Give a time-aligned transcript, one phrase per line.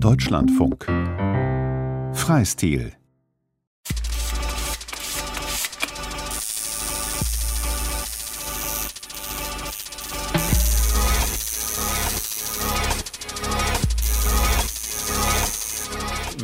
[0.00, 0.86] Deutschlandfunk.
[2.12, 2.92] Freistil.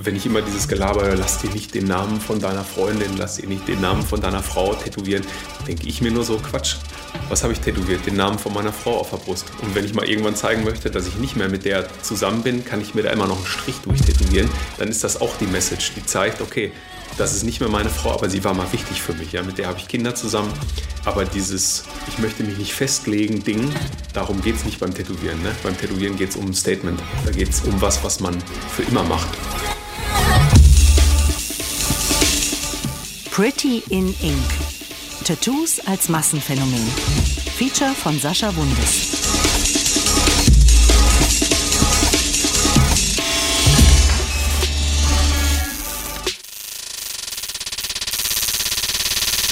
[0.02, 3.36] wenn ich immer dieses Gelaber höre, lass dir nicht den Namen von deiner Freundin, lass
[3.36, 5.24] dir nicht den Namen von deiner Frau tätowieren,
[5.68, 6.76] denke ich mir nur so, Quatsch.
[7.28, 8.04] Was habe ich tätowiert?
[8.06, 9.46] Den Namen von meiner Frau auf der Brust.
[9.62, 12.64] Und wenn ich mal irgendwann zeigen möchte, dass ich nicht mehr mit der zusammen bin,
[12.64, 14.48] kann ich mir da immer noch einen Strich durchtätowieren.
[14.78, 16.72] Dann ist das auch die Message, die zeigt, okay,
[17.18, 19.32] das ist nicht mehr meine Frau, aber sie war mal wichtig für mich.
[19.32, 20.52] Ja, mit der habe ich Kinder zusammen.
[21.04, 23.72] Aber dieses, ich möchte mich nicht festlegen, Ding,
[24.12, 25.42] darum geht es nicht beim Tätowieren.
[25.42, 25.52] Ne?
[25.62, 27.00] Beim Tätowieren geht es um ein Statement.
[27.24, 28.36] Da geht es um was, was man
[28.74, 29.28] für immer macht.
[33.30, 34.69] Pretty in Ink.
[35.30, 36.84] Tattoos als Massenphänomen.
[37.56, 39.12] Feature von Sascha Wundes.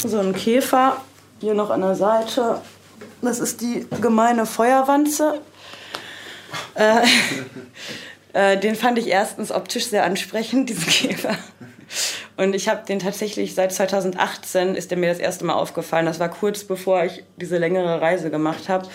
[0.02, 1.00] So ein Käfer
[1.38, 2.60] hier noch an der Seite.
[3.22, 5.40] Das ist die gemeine Feuerwanze.
[6.74, 7.06] Äh,
[8.32, 11.38] äh, den fand ich erstens optisch sehr ansprechend, diesen Käfer.
[12.38, 16.06] Und ich habe den tatsächlich seit 2018 ist der mir das erste Mal aufgefallen.
[16.06, 18.86] Das war kurz bevor ich diese längere Reise gemacht habe.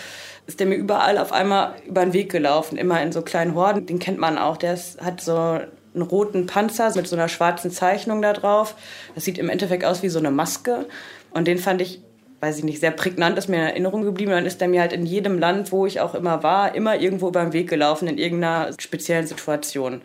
[0.46, 3.84] Ist der mir überall auf einmal über den Weg gelaufen, immer in so kleinen Horden.
[3.84, 4.56] Den kennt man auch.
[4.56, 8.76] Der ist, hat so einen roten Panzer mit so einer schwarzen Zeichnung da drauf.
[9.14, 10.86] Das sieht im Endeffekt aus wie so eine Maske.
[11.30, 12.00] Und den fand ich,
[12.40, 14.30] weiß ich nicht, sehr prägnant, ist mir in Erinnerung geblieben.
[14.30, 17.28] Dann ist der mir halt in jedem Land, wo ich auch immer war, immer irgendwo
[17.28, 20.00] über den Weg gelaufen, in irgendeiner speziellen Situation.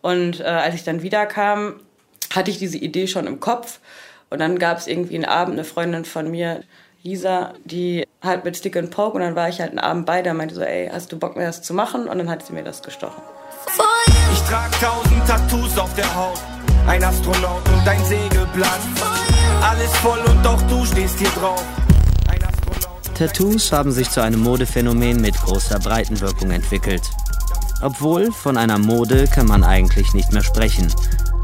[0.00, 1.74] Und äh, als ich dann wiederkam,
[2.32, 3.80] hatte ich diese Idee schon im Kopf.
[4.30, 6.62] Und dann gab es irgendwie einen Abend, eine Freundin von mir,
[7.02, 10.20] Lisa, die halt mit Stick and Poke und dann war ich halt einen Abend bei
[10.20, 12.06] der meinte so, ey, hast du Bock mir das zu machen?
[12.06, 13.22] Und dann hat sie mir das gestochen.
[14.32, 16.38] Ich trag tausend Tattoos auf der Haut,
[16.86, 18.80] ein Astronaut und ein Segelblatt.
[19.62, 21.64] Alles voll und doch du stehst hier drauf.
[23.14, 27.02] Tattoos haben sich zu einem Modephänomen mit großer Breitenwirkung entwickelt.
[27.82, 30.92] Obwohl von einer Mode kann man eigentlich nicht mehr sprechen.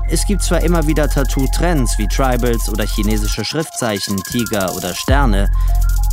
[0.08, 5.50] Es gibt zwar immer wieder Tattoo-Trends wie Tribals oder chinesische Schriftzeichen, Tiger oder Sterne,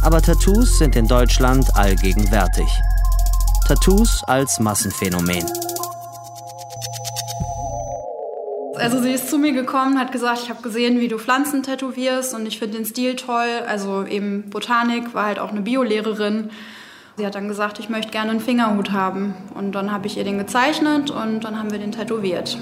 [0.01, 2.67] aber Tattoos sind in Deutschland allgegenwärtig.
[3.67, 5.45] Tattoos als Massenphänomen.
[8.75, 12.33] Also sie ist zu mir gekommen, hat gesagt, ich habe gesehen, wie du Pflanzen tätowierst
[12.33, 13.61] und ich finde den Stil toll.
[13.67, 16.49] Also eben Botanik, war halt auch eine Biolehrerin.
[17.15, 19.35] Sie hat dann gesagt, ich möchte gerne einen Fingerhut haben.
[19.53, 22.57] Und dann habe ich ihr den gezeichnet und dann haben wir den tätowiert.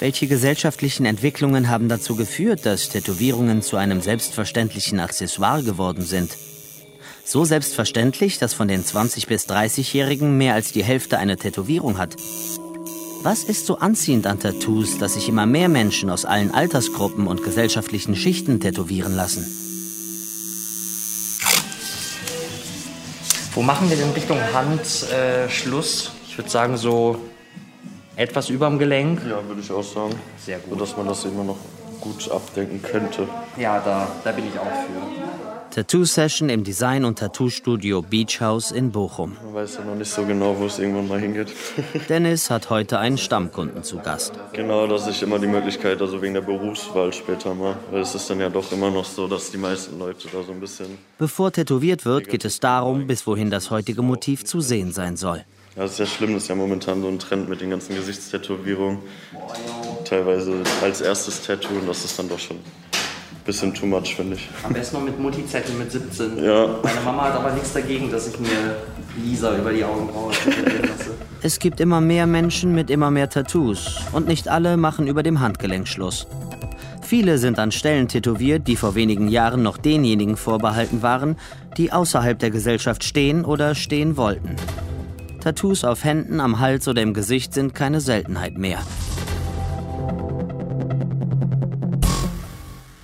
[0.00, 6.38] Welche gesellschaftlichen Entwicklungen haben dazu geführt, dass Tätowierungen zu einem selbstverständlichen Accessoire geworden sind?
[7.22, 12.16] So selbstverständlich, dass von den 20- bis 30-Jährigen mehr als die Hälfte eine Tätowierung hat.
[13.22, 17.44] Was ist so anziehend an Tattoos, dass sich immer mehr Menschen aus allen Altersgruppen und
[17.44, 19.44] gesellschaftlichen Schichten tätowieren lassen?
[23.52, 26.12] Wo machen wir denn Richtung Hand äh, Schluss?
[26.26, 27.20] Ich würde sagen so
[28.20, 29.22] etwas überm Gelenk.
[29.28, 30.14] Ja, würde ich auch sagen.
[30.38, 30.74] Sehr gut.
[30.74, 31.58] So, dass man das immer noch
[32.00, 33.26] gut abdenken könnte.
[33.56, 35.30] Ja, da, da bin ich auch für.
[35.70, 39.36] Tattoo-Session im Design- und Tattoo-Studio Beach House in Bochum.
[39.44, 41.48] Man weiß ja noch nicht so genau, wo es irgendwann mal hingeht.
[42.08, 44.32] Dennis hat heute einen Stammkunden zu Gast.
[44.52, 48.28] Genau, dass ich immer die Möglichkeit, also wegen der Berufswahl später mal, weil es ist
[48.28, 50.98] dann ja doch immer noch so, dass die meisten Leute da so ein bisschen...
[51.18, 55.44] Bevor tätowiert wird, geht es darum, bis wohin das heutige Motiv zu sehen sein soll.
[55.76, 57.94] Ja, das ist ja schlimm, das ist ja momentan so ein Trend mit den ganzen
[57.94, 58.98] Gesichtstätowierungen.
[60.04, 64.34] Teilweise als erstes Tattoo und das ist dann doch schon ein bisschen too much, finde
[64.34, 64.48] ich.
[64.64, 66.42] Am besten noch mit Multizettel mit 17.
[66.42, 66.78] Ja.
[66.82, 68.48] Meine Mama hat aber nichts dagegen, dass ich mir
[69.24, 71.10] Lisa über die Augenbraue tätowieren lasse.
[71.42, 75.38] Es gibt immer mehr Menschen mit immer mehr Tattoos und nicht alle machen über dem
[75.38, 76.26] Handgelenk Schluss.
[77.02, 81.36] Viele sind an Stellen tätowiert, die vor wenigen Jahren noch denjenigen vorbehalten waren,
[81.76, 84.56] die außerhalb der Gesellschaft stehen oder stehen wollten.
[85.40, 88.80] Tattoos auf Händen, am Hals oder im Gesicht sind keine Seltenheit mehr.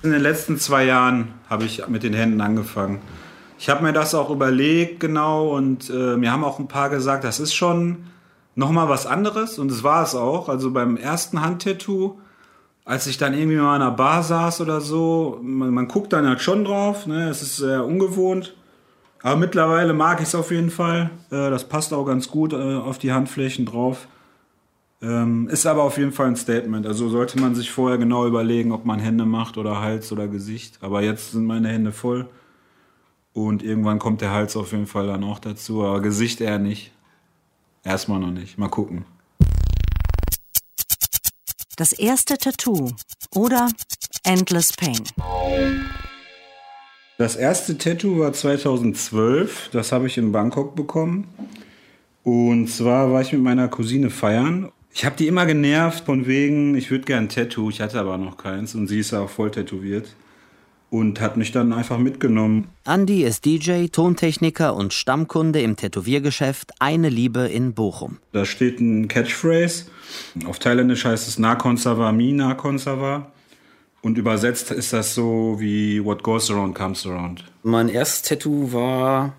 [0.03, 3.01] In den letzten zwei Jahren habe ich mit den Händen angefangen.
[3.59, 7.23] Ich habe mir das auch überlegt genau und äh, mir haben auch ein paar gesagt,
[7.23, 8.05] das ist schon
[8.55, 10.47] nochmal was anderes und es war es auch.
[10.47, 12.19] Also beim ersten Handtattoo,
[12.85, 16.27] als ich dann irgendwie mal in einer Bar saß oder so, man, man guckt dann
[16.27, 17.29] halt schon drauf, ne?
[17.29, 18.53] es ist sehr ungewohnt.
[19.23, 21.09] Aber mittlerweile mag ich es auf jeden Fall.
[21.29, 24.07] Äh, das passt auch ganz gut äh, auf die Handflächen drauf.
[25.01, 26.85] Ähm, ist aber auf jeden Fall ein Statement.
[26.85, 30.79] Also sollte man sich vorher genau überlegen, ob man Hände macht oder Hals oder Gesicht.
[30.81, 32.27] Aber jetzt sind meine Hände voll.
[33.33, 35.83] Und irgendwann kommt der Hals auf jeden Fall dann auch dazu.
[35.83, 36.91] Aber Gesicht eher nicht.
[37.83, 38.57] Erstmal noch nicht.
[38.57, 39.05] Mal gucken.
[41.75, 42.89] Das erste Tattoo
[43.35, 43.69] oder
[44.23, 45.03] Endless Pain.
[47.17, 49.69] Das erste Tattoo war 2012.
[49.71, 51.27] Das habe ich in Bangkok bekommen.
[52.23, 54.69] Und zwar war ich mit meiner Cousine feiern.
[54.93, 57.71] Ich habe die immer genervt von wegen, ich würde gern ein Tattoo.
[57.71, 60.15] Ich hatte aber noch keins und sie ist auch voll tätowiert
[60.91, 62.67] und hat mich dann einfach mitgenommen.
[62.85, 68.19] Andy ist DJ, Tontechniker und Stammkunde im Tätowiergeschäft Eine Liebe in Bochum.
[68.31, 69.85] Da steht ein Catchphrase.
[70.45, 73.31] Auf Thailändisch heißt es Nakon Sava Mi Nakon Sava.
[74.07, 77.43] Und übersetzt ist das so wie What goes around comes around.
[77.63, 79.33] Mein erstes Tattoo war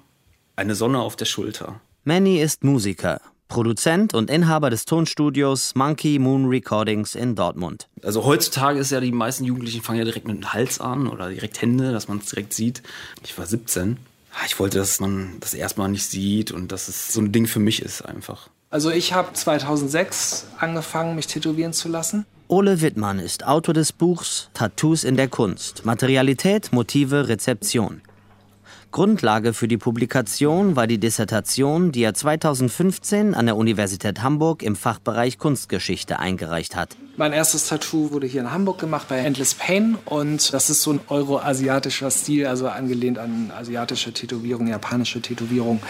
[0.57, 1.81] eine Sonne auf der Schulter.
[2.05, 7.89] Manny ist Musiker, Produzent und Inhaber des Tonstudios Monkey Moon Recordings in Dortmund.
[8.03, 11.31] Also heutzutage ist ja, die meisten Jugendlichen fangen ja direkt mit dem Hals an oder
[11.31, 12.83] direkt Hände, dass man es direkt sieht.
[13.25, 13.97] Ich war 17.
[14.45, 17.59] Ich wollte, dass man das erstmal nicht sieht und dass es so ein Ding für
[17.59, 18.51] mich ist einfach.
[18.69, 22.27] Also ich habe 2006 angefangen, mich tätowieren zu lassen.
[22.51, 25.85] Ole Wittmann ist Autor des Buchs Tattoos in der Kunst.
[25.85, 28.01] Materialität, Motive, Rezeption.
[28.91, 34.77] Grundlage für die Publikation war die Dissertation, die er 2015 an der Universität Hamburg im
[34.77, 36.97] Fachbereich Kunstgeschichte eingereicht hat.
[37.19, 40.93] Mein erstes Tattoo wurde hier in Hamburg gemacht bei Endless Pain und das ist so
[40.93, 45.83] ein euroasiatischer Stil, also angelehnt an asiatische Tätowierung, japanische Tätowierung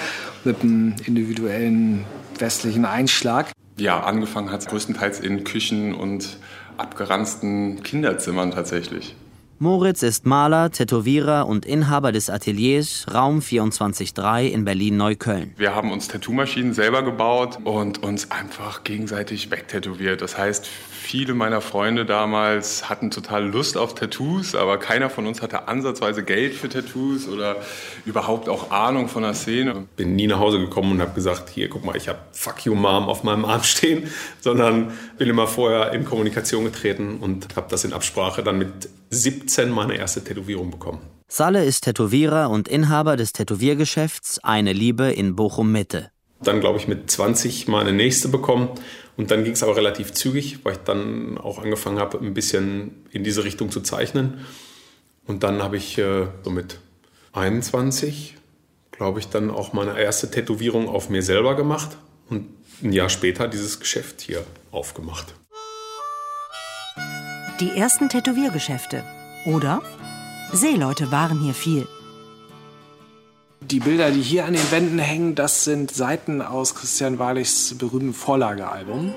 [0.42, 2.04] mit einem individuellen
[2.36, 3.52] westlichen Einschlag.
[3.78, 6.38] Ja, angefangen hat es größtenteils in Küchen und
[6.76, 9.14] abgeranzten Kinderzimmern tatsächlich.
[9.60, 15.52] Moritz ist Maler, Tätowierer und Inhaber des Ateliers Raum 24.3 in Berlin-Neukölln.
[15.56, 20.22] Wir haben uns Tattoo-Maschinen selber gebaut und uns einfach gegenseitig wegtätowiert.
[20.22, 25.42] Das heißt, viele meiner Freunde damals hatten total Lust auf Tattoos, aber keiner von uns
[25.42, 27.56] hatte ansatzweise Geld für Tattoos oder
[28.04, 29.88] überhaupt auch Ahnung von der Szene.
[29.96, 32.76] Bin nie nach Hause gekommen und habe gesagt, hier, guck mal, ich habe Fuck you
[32.76, 34.06] Mom auf meinem Arm stehen,
[34.38, 39.70] sondern bin immer vorher in Kommunikation getreten und habe das in Absprache dann mit 17
[39.70, 41.00] meine erste Tätowierung bekommen.
[41.28, 46.10] Salle ist Tätowierer und Inhaber des Tätowiergeschäfts Eine Liebe in Bochum Mitte.
[46.40, 48.70] Dann glaube ich mit 20 meine nächste bekommen
[49.16, 53.04] und dann ging es aber relativ zügig, weil ich dann auch angefangen habe, ein bisschen
[53.10, 54.46] in diese Richtung zu zeichnen.
[55.26, 56.78] Und dann habe ich äh, so mit
[57.32, 58.36] 21,
[58.92, 61.98] glaube ich, dann auch meine erste Tätowierung auf mir selber gemacht
[62.30, 62.46] und
[62.82, 65.34] ein Jahr später dieses Geschäft hier aufgemacht.
[67.60, 69.02] Die ersten Tätowiergeschäfte.
[69.44, 69.82] Oder?
[70.52, 71.88] Seeleute waren hier viel.
[73.60, 78.14] Die Bilder, die hier an den Wänden hängen, das sind Seiten aus Christian Wahrlichs berühmten
[78.14, 79.12] Vorlagealbum.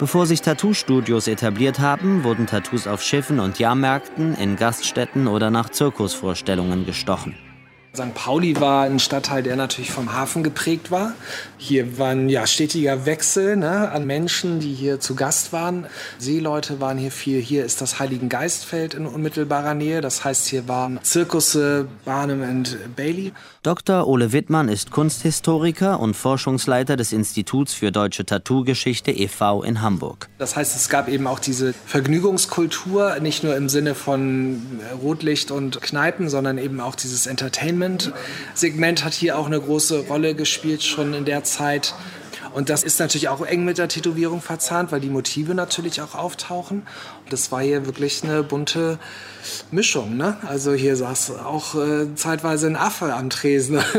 [0.00, 5.68] Bevor sich Tattoo-Studios etabliert haben, wurden Tattoos auf Schiffen und Jahrmärkten, in Gaststätten oder nach
[5.68, 7.36] Zirkusvorstellungen gestochen.
[7.94, 8.12] St.
[8.12, 11.12] Pauli war ein Stadtteil, der natürlich vom Hafen geprägt war.
[11.58, 15.86] Hier war ein ja, stetiger Wechsel ne, an Menschen, die hier zu Gast waren.
[16.18, 17.40] Seeleute waren hier viel.
[17.40, 20.00] Hier ist das Heiligen Geistfeld in unmittelbarer Nähe.
[20.00, 23.32] Das heißt, hier waren Zirkusse Barnum and Bailey.
[23.62, 24.06] Dr.
[24.06, 29.62] Ole Wittmann ist Kunsthistoriker und Forschungsleiter des Instituts für deutsche Tattoo-Geschichte e.V.
[29.62, 30.28] in Hamburg.
[30.36, 34.60] Das heißt, es gab eben auch diese Vergnügungskultur, nicht nur im Sinne von
[35.00, 37.26] Rotlicht und Kneipen, sondern eben auch dieses
[37.84, 41.94] Entertainment-Segment hat hier auch eine große Rolle gespielt, schon in der Zeit.
[42.52, 46.14] Und das ist natürlich auch eng mit der Tätowierung verzahnt, weil die Motive natürlich auch
[46.14, 46.86] auftauchen.
[47.28, 49.00] Das war hier wirklich eine bunte
[49.72, 50.16] Mischung.
[50.16, 50.36] Ne?
[50.46, 53.80] Also hier saß auch äh, zeitweise ein Affe am Tresen.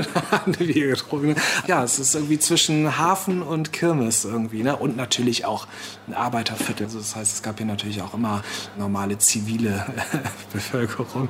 [1.68, 4.64] Ja, es ist irgendwie zwischen Hafen und Kirmes irgendwie.
[4.64, 4.76] Ne?
[4.76, 5.68] Und natürlich auch
[6.08, 6.86] ein Arbeiterviertel.
[6.86, 8.44] Also das heißt, es gab hier natürlich auch immer
[8.78, 9.86] normale zivile
[10.54, 11.30] Bevölkerung.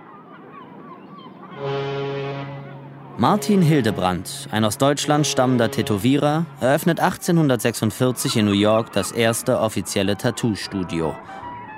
[3.18, 10.18] Martin Hildebrandt, ein aus Deutschland stammender Tätowierer, eröffnet 1846 in New York das erste offizielle
[10.18, 11.16] Tattoo-Studio.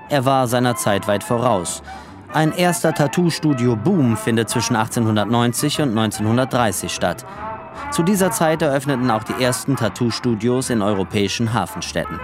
[0.10, 1.84] Er war seiner Zeit weit voraus.
[2.34, 7.24] Ein erster Tattoo-Studio-Boom findet zwischen 1890 und 1930 statt.
[7.92, 12.20] Zu dieser Zeit eröffneten auch die ersten Tattoo-Studios in europäischen Hafenstädten.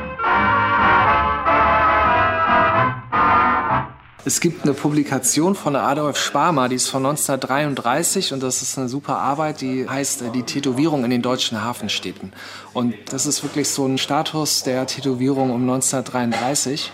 [4.25, 8.87] Es gibt eine Publikation von Adolf Sparma, die ist von 1933 und das ist eine
[8.87, 12.31] super Arbeit, die heißt äh, Die Tätowierung in den deutschen Hafenstädten.
[12.73, 16.89] Und das ist wirklich so ein Status der Tätowierung um 1933.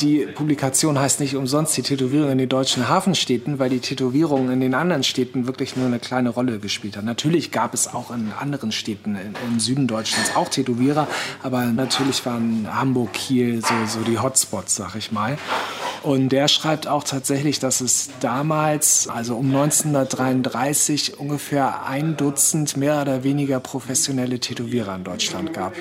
[0.00, 4.60] Die Publikation heißt nicht umsonst die Tätowierung in den deutschen Hafenstädten, weil die Tätowierung in
[4.60, 7.04] den anderen Städten wirklich nur eine kleine Rolle gespielt hat.
[7.04, 11.08] Natürlich gab es auch in anderen Städten im Süden Deutschlands auch Tätowierer,
[11.42, 15.38] aber natürlich waren Hamburg, Kiel so, so die Hotspots, sag ich mal.
[16.02, 23.00] Und der schreibt auch tatsächlich, dass es damals, also um 1933, ungefähr ein Dutzend mehr
[23.00, 25.72] oder weniger professionelle Tätowierer in Deutschland gab.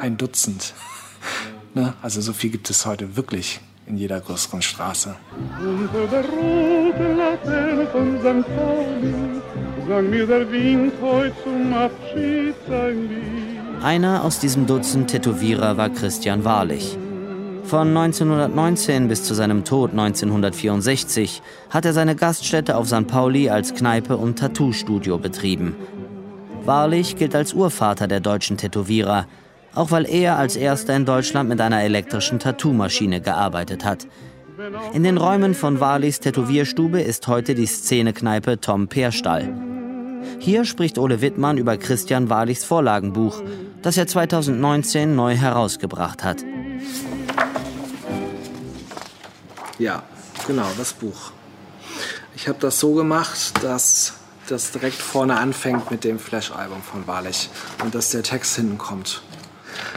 [0.00, 0.72] Ein Dutzend.
[1.74, 1.94] Ne?
[2.02, 5.14] Also so viel gibt es heute wirklich in jeder größeren Straße.
[5.60, 8.46] Unter der roten Laterne von St.
[8.56, 9.14] Pauli
[9.88, 13.82] sang mir der Wind heute zum Abschied sein Lied.
[13.82, 16.98] Einer aus diesem Dutzend Tätowierer war Christian Wahrlich.
[17.64, 23.06] Von 1919 bis zu seinem Tod 1964 hat er seine Gaststätte auf St.
[23.06, 25.76] Pauli als Kneipe und Tattoo-Studio betrieben.
[26.64, 29.26] Wahrlich gilt als Urvater der deutschen Tätowierer,
[29.74, 34.06] auch weil er als erster in Deutschland mit einer elektrischen Tattoo-Maschine gearbeitet hat.
[34.92, 39.52] In den Räumen von Wahrlichs Tätowierstube ist heute die Szenekneipe Tom Perstall.
[40.40, 43.42] Hier spricht Ole Wittmann über Christian Wahrlichs Vorlagenbuch,
[43.82, 46.38] das er 2019 neu herausgebracht hat.
[49.78, 50.02] Ja,
[50.46, 51.32] genau, das Buch.
[52.34, 54.14] Ich habe das so gemacht, dass
[54.48, 57.48] das direkt vorne anfängt mit dem Flash-Album von Wahrlich
[57.84, 59.22] und dass der Text hinten kommt.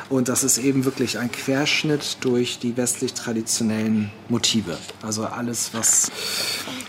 [0.10, 4.78] Und das ist eben wirklich ein Querschnitt durch die westlich traditionellen Motive.
[5.02, 6.12] Also alles, was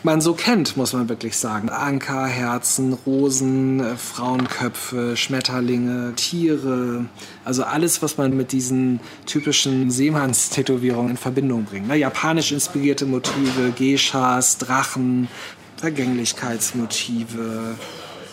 [0.02, 1.68] man so kennt, muss man wirklich sagen.
[1.68, 7.06] Anker, Herzen, Rosen, äh, Frauenköpfe, Schmetterlinge, Tiere.
[7.44, 11.88] Also alles, was man mit diesen typischen Seemannstätowierungen in Verbindung bringt.
[11.88, 11.96] Ne?
[11.96, 15.28] Japanisch inspirierte Motive, Geishas, Drachen,
[15.76, 17.76] Vergänglichkeitsmotive,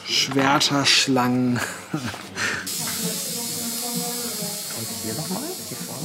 [0.06, 1.60] Schwerter, Schlangen.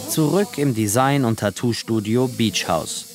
[0.08, 3.06] Zurück im Design- und Tattoo-Studio Beach House.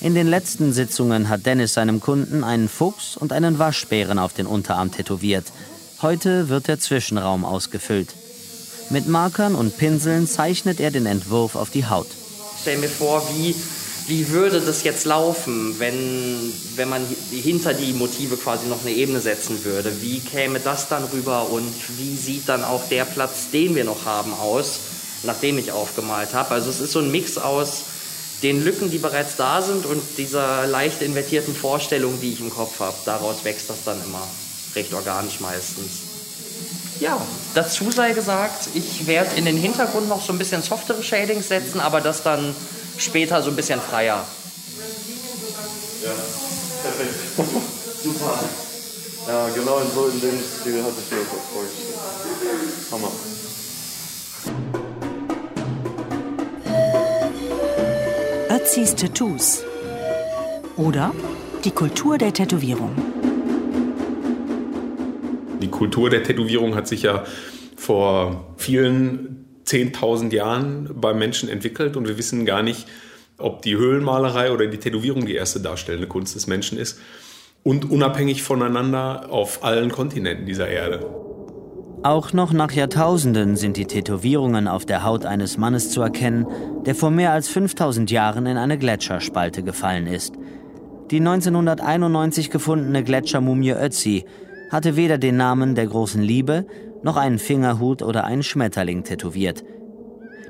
[0.00, 4.46] In den letzten Sitzungen hat Dennis seinem Kunden einen Fuchs und einen Waschbären auf den
[4.46, 5.46] Unterarm tätowiert.
[6.00, 8.14] Heute wird der Zwischenraum ausgefüllt.
[8.88, 12.08] Mit Markern und Pinseln zeichnet er den Entwurf auf die Haut.
[12.60, 13.54] Stell mir vor, wie,
[14.06, 19.20] wie würde das jetzt laufen, wenn, wenn man hinter die Motive quasi noch eine Ebene
[19.20, 19.92] setzen würde?
[20.00, 24.06] Wie käme das dann rüber und wie sieht dann auch der Platz, den wir noch
[24.06, 24.80] haben, aus?
[25.22, 26.54] Nachdem ich aufgemalt habe.
[26.54, 27.82] Also es ist so ein Mix aus
[28.42, 32.80] den Lücken, die bereits da sind und dieser leicht invertierten Vorstellung, die ich im Kopf
[32.80, 32.96] habe.
[33.04, 34.26] Daraus wächst das dann immer
[34.74, 36.10] recht organisch meistens.
[37.00, 37.20] Ja,
[37.54, 41.80] dazu sei gesagt, ich werde in den Hintergrund noch so ein bisschen softere Shadings setzen,
[41.80, 42.54] aber das dann
[42.98, 44.26] später so ein bisschen freier.
[46.02, 46.10] Ja,
[46.82, 47.14] perfekt.
[48.02, 48.38] Super.
[49.28, 52.90] Ja, genau in so in dem Stil hatte ich mir das vorgestellt.
[52.90, 53.12] Hammer.
[58.60, 59.64] Ötzis Tattoos
[60.76, 61.14] oder
[61.64, 62.90] die Kultur der Tätowierung.
[65.62, 67.24] Die Kultur der Tätowierung hat sich ja
[67.76, 72.86] vor vielen 10.000 Jahren beim Menschen entwickelt und wir wissen gar nicht,
[73.38, 77.00] ob die Höhlenmalerei oder die Tätowierung die erste darstellende Kunst des Menschen ist
[77.62, 81.29] und unabhängig voneinander auf allen Kontinenten dieser Erde.
[82.02, 86.46] Auch noch nach Jahrtausenden sind die Tätowierungen auf der Haut eines Mannes zu erkennen,
[86.86, 90.32] der vor mehr als 5000 Jahren in eine Gletscherspalte gefallen ist.
[91.10, 94.24] Die 1991 gefundene Gletschermumie Ötzi
[94.70, 96.64] hatte weder den Namen der großen Liebe
[97.02, 99.62] noch einen Fingerhut oder einen Schmetterling tätowiert.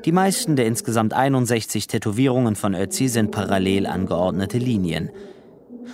[0.04, 5.10] Die meisten der insgesamt 61 Tätowierungen von Ötzi sind parallel angeordnete Linien.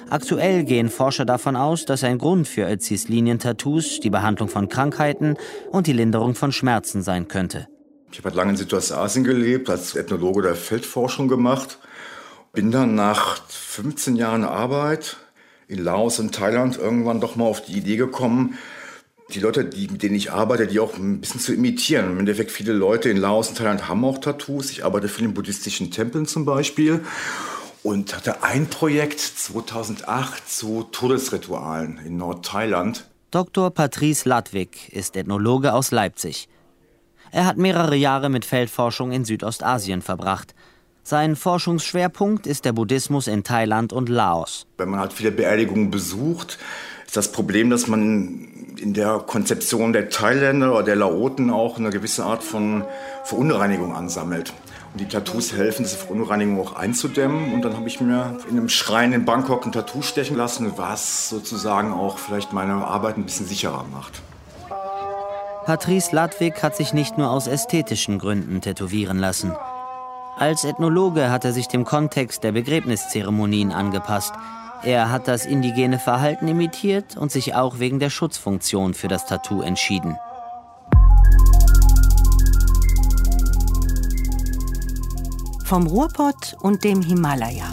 [0.08, 5.36] Aktuell gehen Forscher davon aus, dass ein Grund für Ötzis Linientattoos die Behandlung von Krankheiten
[5.70, 7.66] und die Linderung von Schmerzen sein könnte.
[8.12, 11.78] Ich habe lange in Südostasien gelebt, als Ethnologe der Feldforschung gemacht.
[12.52, 15.16] Bin dann nach 15 Jahren Arbeit
[15.68, 18.56] in Laos und Thailand irgendwann doch mal auf die Idee gekommen,
[19.34, 22.12] die Leute, die, mit denen ich arbeite, die auch ein bisschen zu imitieren.
[22.12, 24.70] Im Endeffekt viele Leute in Laos und Thailand haben auch Tattoos.
[24.70, 27.00] Ich arbeite viel in buddhistischen Tempeln zum Beispiel
[27.86, 33.06] und hatte ein Projekt 2008 zu Todesritualen in Nordthailand.
[33.30, 33.70] Dr.
[33.70, 36.48] Patrice Ladwig ist Ethnologe aus Leipzig.
[37.30, 40.52] Er hat mehrere Jahre mit Feldforschung in Südostasien verbracht.
[41.04, 44.66] Sein Forschungsschwerpunkt ist der Buddhismus in Thailand und Laos.
[44.78, 46.58] Wenn man halt viele Beerdigungen besucht,
[47.06, 51.90] ist das Problem, dass man in der Konzeption der Thailänder oder der Laoten auch eine
[51.90, 52.84] gewisse Art von
[53.22, 54.52] Verunreinigung ansammelt.
[54.98, 57.52] Die Tattoos helfen, diese Verunreinigung auch einzudämmen.
[57.52, 61.28] Und dann habe ich mir in einem Schrein in Bangkok ein Tattoo stechen lassen, was
[61.28, 64.22] sozusagen auch vielleicht meine Arbeit ein bisschen sicherer macht.
[65.66, 69.52] Patrice Ladwig hat sich nicht nur aus ästhetischen Gründen tätowieren lassen.
[70.38, 74.32] Als Ethnologe hat er sich dem Kontext der Begräbniszeremonien angepasst.
[74.82, 79.60] Er hat das indigene Verhalten imitiert und sich auch wegen der Schutzfunktion für das Tattoo
[79.60, 80.16] entschieden.
[85.66, 87.66] vom Ruhrpott und dem Himalaya.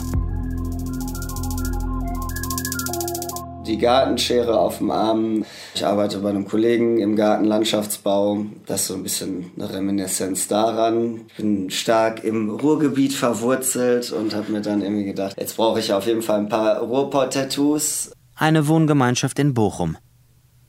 [3.64, 5.44] Die Gartenschere auf dem Arm.
[5.74, 8.46] Ich arbeite bei einem Kollegen im Gartenlandschaftsbau.
[8.66, 11.20] Das ist so ein bisschen eine Reminiszenz daran.
[11.28, 15.92] Ich bin stark im Ruhrgebiet verwurzelt und habe mir dann irgendwie gedacht, jetzt brauche ich
[15.92, 18.10] auf jeden Fall ein paar Ruhrpott-Tattoos.
[18.34, 19.96] Eine Wohngemeinschaft in Bochum.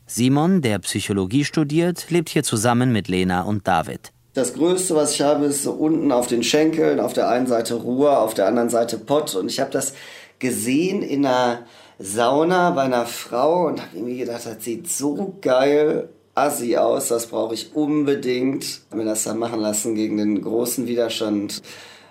[0.05, 4.12] Simon, der Psychologie studiert, lebt hier zusammen mit Lena und David.
[4.36, 7.75] Das Größte, was ich habe, ist so unten auf den Schenkeln, auf der einen Seite
[7.75, 9.34] Ruhr, auf der anderen Seite Pott.
[9.34, 9.94] Und ich habe das
[10.39, 11.60] gesehen in einer
[12.00, 17.27] Sauna bei einer Frau und habe irgendwie gedacht, das sieht so geil assi aus, das
[17.27, 18.82] brauche ich unbedingt.
[18.92, 21.62] Hab mir das dann machen lassen gegen den großen Widerstand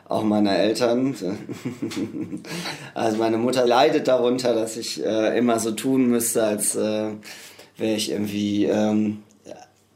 [0.09, 1.14] auch meiner Eltern.
[2.95, 7.11] also meine Mutter leidet darunter, dass ich äh, immer so tun müsste, als äh,
[7.76, 9.23] wäre ich irgendwie, ähm,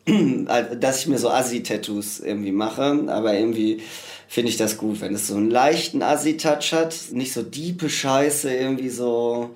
[0.81, 3.83] dass ich mir so Assi-Tattoos irgendwie mache, aber irgendwie
[4.29, 8.53] finde ich das gut, wenn es so einen leichten Assi-Touch hat, nicht so diepe Scheiße,
[8.53, 9.51] irgendwie so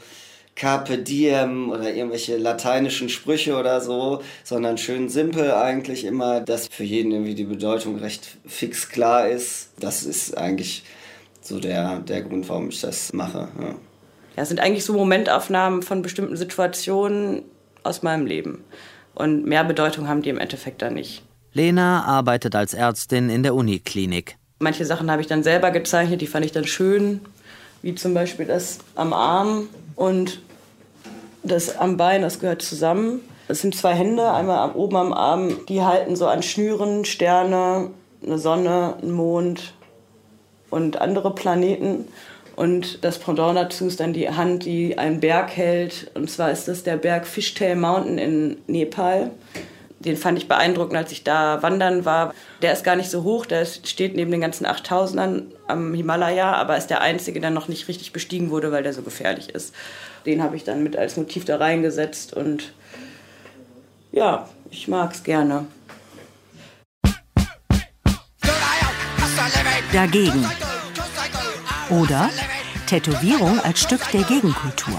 [0.54, 6.84] Carpe Diem oder irgendwelche lateinischen Sprüche oder so, sondern schön simpel eigentlich immer, dass für
[6.84, 9.70] jeden irgendwie die Bedeutung recht fix klar ist.
[9.78, 10.84] Das ist eigentlich
[11.40, 13.48] so der, der Grund, warum ich das mache.
[13.60, 13.74] Ja.
[14.36, 17.42] Ja, es sind eigentlich so Momentaufnahmen von bestimmten Situationen
[17.82, 18.64] aus meinem Leben.
[19.14, 21.22] Und mehr Bedeutung haben die im Endeffekt da nicht.
[21.52, 24.36] Lena arbeitet als Ärztin in der Uniklinik.
[24.58, 27.20] Manche Sachen habe ich dann selber gezeichnet, die fand ich dann schön,
[27.82, 30.40] wie zum Beispiel das am Arm und
[31.42, 33.20] das am Bein, das gehört zusammen.
[33.48, 37.90] Es sind zwei Hände, einmal oben am Arm, die halten so an Schnüren Sterne,
[38.24, 39.74] eine Sonne, einen Mond
[40.70, 42.06] und andere Planeten.
[42.56, 46.10] Und das Pendant dazu ist dann die Hand, die einen Berg hält.
[46.14, 49.30] Und zwar ist das der Berg Fishtail Mountain in Nepal.
[50.00, 52.34] Den fand ich beeindruckend, als ich da wandern war.
[52.60, 56.76] Der ist gar nicht so hoch, der steht neben den ganzen 8000ern am Himalaya, aber
[56.76, 59.74] ist der einzige, der noch nicht richtig bestiegen wurde, weil der so gefährlich ist.
[60.26, 62.72] Den habe ich dann mit als Motiv da reingesetzt und
[64.10, 65.66] ja, ich mag es gerne.
[69.92, 70.44] Dagegen.
[71.92, 72.30] Oder
[72.86, 74.98] Tätowierung als Stück der Gegenkultur.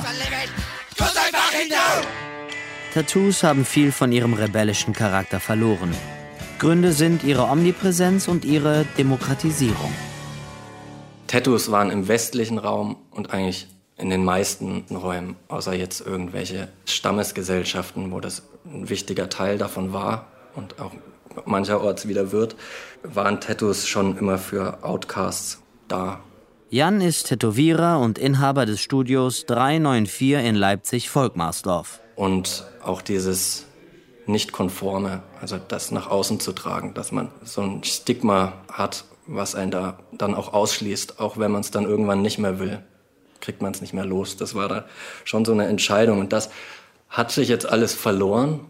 [2.93, 5.91] Tattoos haben viel von ihrem rebellischen Charakter verloren.
[6.59, 9.91] Gründe sind ihre Omnipräsenz und ihre Demokratisierung.
[11.25, 18.11] Tattoos waren im westlichen Raum und eigentlich in den meisten Räumen, außer jetzt irgendwelche Stammesgesellschaften,
[18.11, 20.91] wo das ein wichtiger Teil davon war und auch
[21.45, 22.55] mancherorts wieder wird,
[23.01, 26.19] waren Tattoos schon immer für Outcasts da.
[26.73, 32.01] Jan ist Tätowierer und Inhaber des Studios 394 in Leipzig-Volkmarsdorf.
[32.15, 33.67] Und auch dieses
[34.25, 39.69] Nicht-Konforme, also das nach außen zu tragen, dass man so ein Stigma hat, was einen
[39.69, 42.79] da dann auch ausschließt, auch wenn man es dann irgendwann nicht mehr will,
[43.39, 44.37] kriegt man es nicht mehr los.
[44.37, 44.85] Das war da
[45.25, 46.21] schon so eine Entscheidung.
[46.21, 46.49] Und das
[47.07, 48.61] hat sich jetzt alles verloren.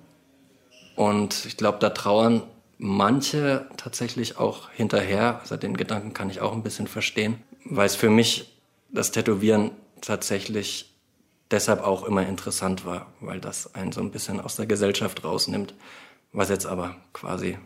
[0.98, 2.44] Und ich glaube, da trauern
[2.78, 5.40] manche tatsächlich auch hinterher.
[5.40, 9.72] Also den Gedanken kann ich auch ein bisschen verstehen, weil es für mich das Tätowieren
[10.02, 10.94] tatsächlich
[11.52, 15.74] deshalb auch immer interessant war, weil das einen so ein bisschen aus der Gesellschaft rausnimmt,
[16.32, 17.58] was jetzt aber quasi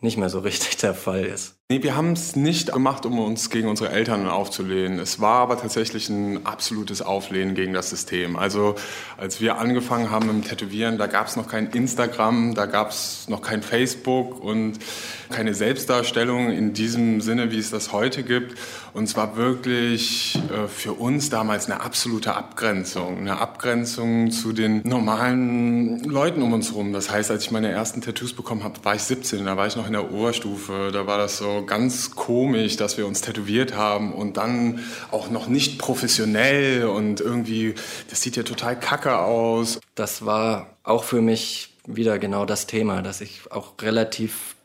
[0.00, 1.59] nicht mehr so richtig der Fall ist.
[1.72, 4.98] Nee, wir haben es nicht gemacht, um uns gegen unsere Eltern aufzulehnen.
[4.98, 8.34] Es war aber tatsächlich ein absolutes Auflehnen gegen das System.
[8.34, 8.74] Also
[9.16, 12.90] als wir angefangen haben mit dem Tätowieren, da gab es noch kein Instagram, da gab
[12.90, 14.80] es noch kein Facebook und
[15.28, 18.58] keine Selbstdarstellung in diesem Sinne, wie es das heute gibt.
[18.92, 23.18] Und es war wirklich äh, für uns damals eine absolute Abgrenzung.
[23.18, 26.92] Eine Abgrenzung zu den normalen Leuten um uns herum.
[26.92, 29.76] Das heißt, als ich meine ersten Tattoos bekommen habe, war ich 17, da war ich
[29.76, 30.90] noch in der Oberstufe.
[30.92, 35.48] Da war das so ganz komisch, dass wir uns tätowiert haben und dann auch noch
[35.48, 37.74] nicht professionell und irgendwie,
[38.08, 39.80] das sieht ja total kacke aus.
[39.94, 44.56] Das war auch für mich wieder genau das Thema, dass ich auch relativ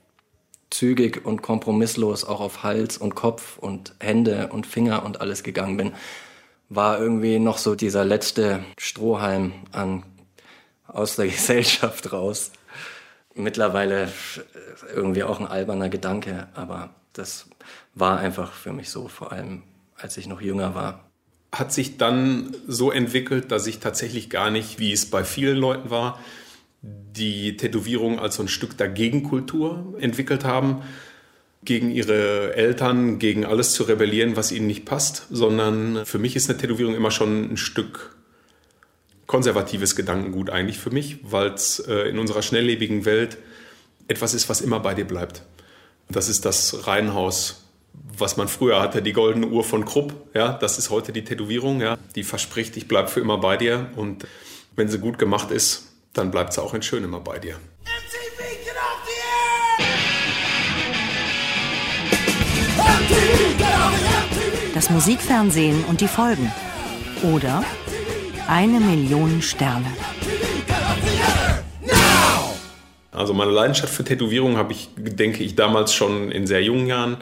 [0.69, 5.77] zügig und kompromisslos auch auf Hals und Kopf und Hände und Finger und alles gegangen
[5.77, 5.93] bin,
[6.69, 10.03] war irgendwie noch so dieser letzte Strohhalm an
[10.87, 12.51] aus der Gesellschaft raus
[13.35, 14.09] mittlerweile
[14.93, 17.47] irgendwie auch ein alberner Gedanke, aber das
[17.93, 19.63] war einfach für mich so, vor allem
[19.97, 21.05] als ich noch jünger war.
[21.51, 25.89] Hat sich dann so entwickelt, dass ich tatsächlich gar nicht, wie es bei vielen Leuten
[25.89, 26.19] war,
[26.81, 30.81] die Tätowierung als so ein Stück der Gegenkultur entwickelt haben,
[31.63, 36.49] gegen ihre Eltern, gegen alles zu rebellieren, was ihnen nicht passt, sondern für mich ist
[36.49, 38.15] eine Tätowierung immer schon ein Stück
[39.27, 43.37] konservatives Gedankengut eigentlich für mich, weil es äh, in unserer schnelllebigen Welt
[44.07, 45.43] etwas ist, was immer bei dir bleibt.
[46.09, 47.65] Das ist das Reihenhaus
[48.17, 51.81] was man früher hatte, die goldene Uhr von Krupp, ja, das ist heute die Tätowierung,
[51.81, 54.25] ja, die verspricht, ich bleibe für immer bei dir und
[54.75, 57.57] wenn sie gut gemacht ist, dann bleibt sie auch in schön immer bei dir.
[64.73, 66.51] Das Musikfernsehen und die Folgen.
[67.23, 67.63] Oder
[68.47, 69.87] eine Million Sterne.
[73.11, 77.17] Also meine Leidenschaft für Tätowierungen habe ich, denke ich, damals schon in sehr jungen Jahren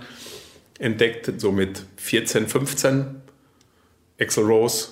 [0.80, 3.22] entdeckt, so mit 14, 15.
[4.20, 4.90] Axel Rose,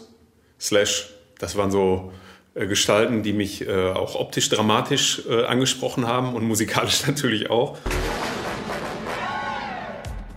[0.60, 2.12] Slash, das waren so
[2.54, 7.78] äh, Gestalten, die mich äh, auch optisch dramatisch äh, angesprochen haben und musikalisch natürlich auch.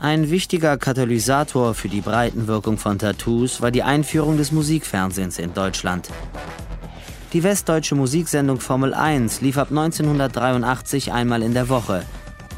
[0.05, 6.11] Ein wichtiger Katalysator für die Breitenwirkung von Tattoos war die Einführung des Musikfernsehens in Deutschland.
[7.33, 12.03] Die westdeutsche Musiksendung Formel 1 lief ab 1983 einmal in der Woche.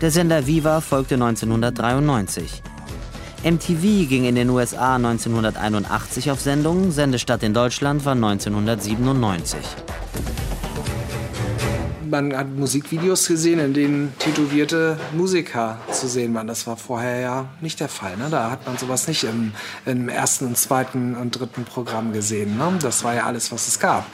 [0.01, 2.63] Der Sender Viva folgte 1993.
[3.45, 9.61] MTV ging in den USA 1981 auf Sendung, Sendestart in Deutschland war 1997
[12.11, 16.47] man hat Musikvideos gesehen, in denen tätowierte Musiker zu sehen waren.
[16.47, 18.17] Das war vorher ja nicht der Fall.
[18.17, 18.29] Ne?
[18.31, 19.53] Da hat man sowas nicht im,
[19.85, 22.57] im ersten zweiten und dritten Programm gesehen.
[22.57, 22.79] Ne?
[22.81, 24.07] Das war ja alles, was es gab.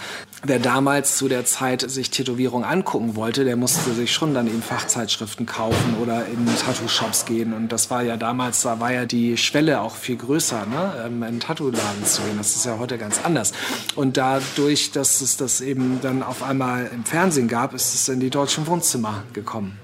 [0.45, 4.61] Wer damals zu der Zeit sich Tätowierung angucken wollte, der musste sich schon dann eben
[4.61, 7.53] Fachzeitschriften kaufen oder in Tattoo-Shops gehen.
[7.53, 11.05] Und das war ja damals, da war ja die Schwelle auch viel größer, ne?
[11.07, 12.39] Ähm, in Tattoo-Laden zu gehen.
[12.39, 13.53] Das ist ja heute ganz anders.
[13.95, 18.19] Und dadurch, dass es das eben dann auf einmal im Fernsehen gab, ist es in
[18.19, 19.79] die deutschen Wohnzimmer gekommen.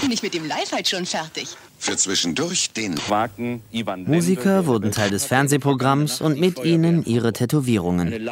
[0.00, 1.58] Bin ich mit dem Live halt schon fertig.
[1.82, 8.28] Für zwischendurch den Quaken Ivan Musiker wurden Teil des Fernsehprogramms und mit ihnen ihre Tätowierungen.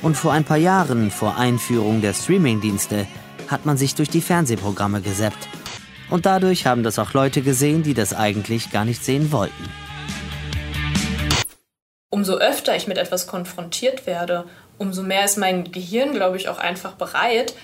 [0.00, 3.06] Und vor ein paar Jahren, vor Einführung der Streamingdienste,
[3.48, 5.50] hat man sich durch die Fernsehprogramme gesäppt.
[6.08, 9.68] Und dadurch haben das auch Leute gesehen, die das eigentlich gar nicht sehen wollten.
[12.08, 14.46] Umso öfter ich mit etwas konfrontiert werde,
[14.78, 17.54] umso mehr ist mein Gehirn, glaube ich, auch einfach bereit,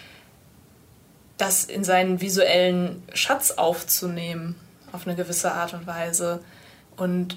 [1.38, 4.54] das in seinen visuellen Schatz aufzunehmen,
[4.92, 6.40] auf eine gewisse Art und Weise.
[6.96, 7.36] Und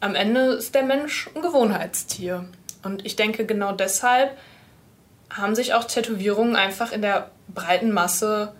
[0.00, 2.44] am Ende ist der Mensch ein Gewohnheitstier.
[2.82, 4.36] Und ich denke, genau deshalb
[5.30, 8.52] haben sich auch Tätowierungen einfach in der breiten Masse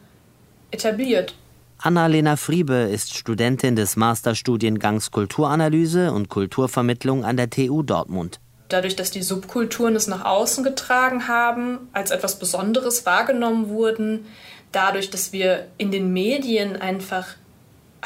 [0.71, 1.35] etabliert.
[1.79, 8.41] Anna-Lena Friebe ist Studentin des Masterstudiengangs Kulturanalyse und Kulturvermittlung an der TU Dortmund.
[8.71, 14.25] Dadurch, dass die Subkulturen es nach außen getragen haben, als etwas Besonderes wahrgenommen wurden,
[14.73, 17.27] dadurch, dass wir in den Medien einfach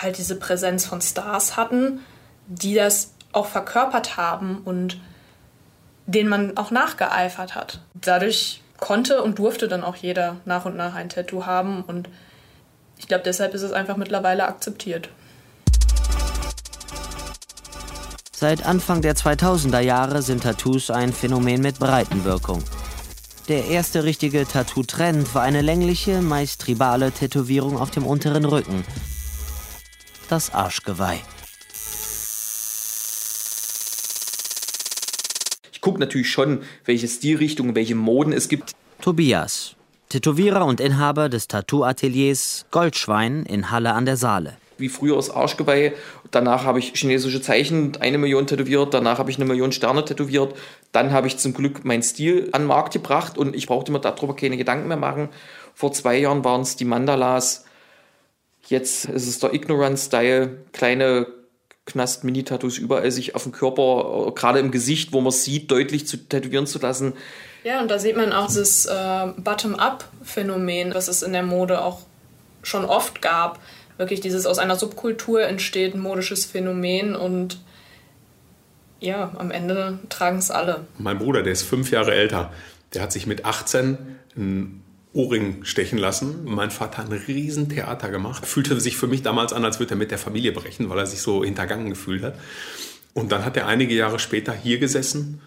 [0.03, 2.01] halt diese Präsenz von Stars hatten,
[2.47, 4.99] die das auch verkörpert haben und
[6.07, 7.81] denen man auch nachgeeifert hat.
[7.95, 12.09] Dadurch konnte und durfte dann auch jeder nach und nach ein Tattoo haben und
[12.97, 15.09] ich glaube, deshalb ist es einfach mittlerweile akzeptiert.
[18.33, 22.63] Seit Anfang der 2000er Jahre sind Tattoos ein Phänomen mit Breitenwirkung.
[23.49, 28.85] Der erste richtige Tattoo-Trend war eine längliche, meist tribale Tätowierung auf dem unteren Rücken.
[30.29, 31.21] Das Arschgeweih.
[35.73, 38.73] Ich gucke natürlich schon, welche Stilrichtungen, welche Moden es gibt.
[39.01, 39.75] Tobias,
[40.11, 45.93] Tätowierer und Inhaber des Tattoo-Ateliers Goldschwein in Halle an der Saale wie früher das Arschgeweih.
[46.31, 50.55] Danach habe ich chinesische Zeichen eine Million tätowiert, danach habe ich eine Million Sterne tätowiert.
[50.93, 54.01] Dann habe ich zum Glück meinen Stil an den Markt gebracht und ich brauchte mir
[54.01, 55.29] darüber keine Gedanken mehr machen.
[55.75, 57.65] Vor zwei Jahren waren es die Mandalas.
[58.69, 61.27] Jetzt ist es der Ignorance-Style, kleine
[61.87, 66.67] Knast-Mini-Tattoos überall sich auf dem Körper, gerade im Gesicht, wo man sieht, deutlich zu tätowieren
[66.67, 67.15] zu lassen.
[67.65, 72.01] Ja, und da sieht man auch das äh, Bottom-up-Phänomen, was es in der Mode auch
[72.63, 73.59] schon oft gab
[73.99, 77.61] wirklich dieses aus einer Subkultur entsteht ein modisches Phänomen und
[79.01, 80.87] ja, am Ende tragen es alle.
[80.97, 82.53] Mein Bruder, der ist fünf Jahre älter,
[82.95, 83.99] der hat sich mit 18
[84.37, 84.83] einen
[85.19, 86.45] Ohrring stechen lassen.
[86.45, 88.47] Mein Vater hat ein Riesentheater gemacht.
[88.47, 91.07] Fühlte sich für mich damals an, als würde er mit der Familie brechen, weil er
[91.07, 92.39] sich so hintergangen gefühlt hat.
[93.15, 95.41] Und dann hat er einige Jahre später hier gesessen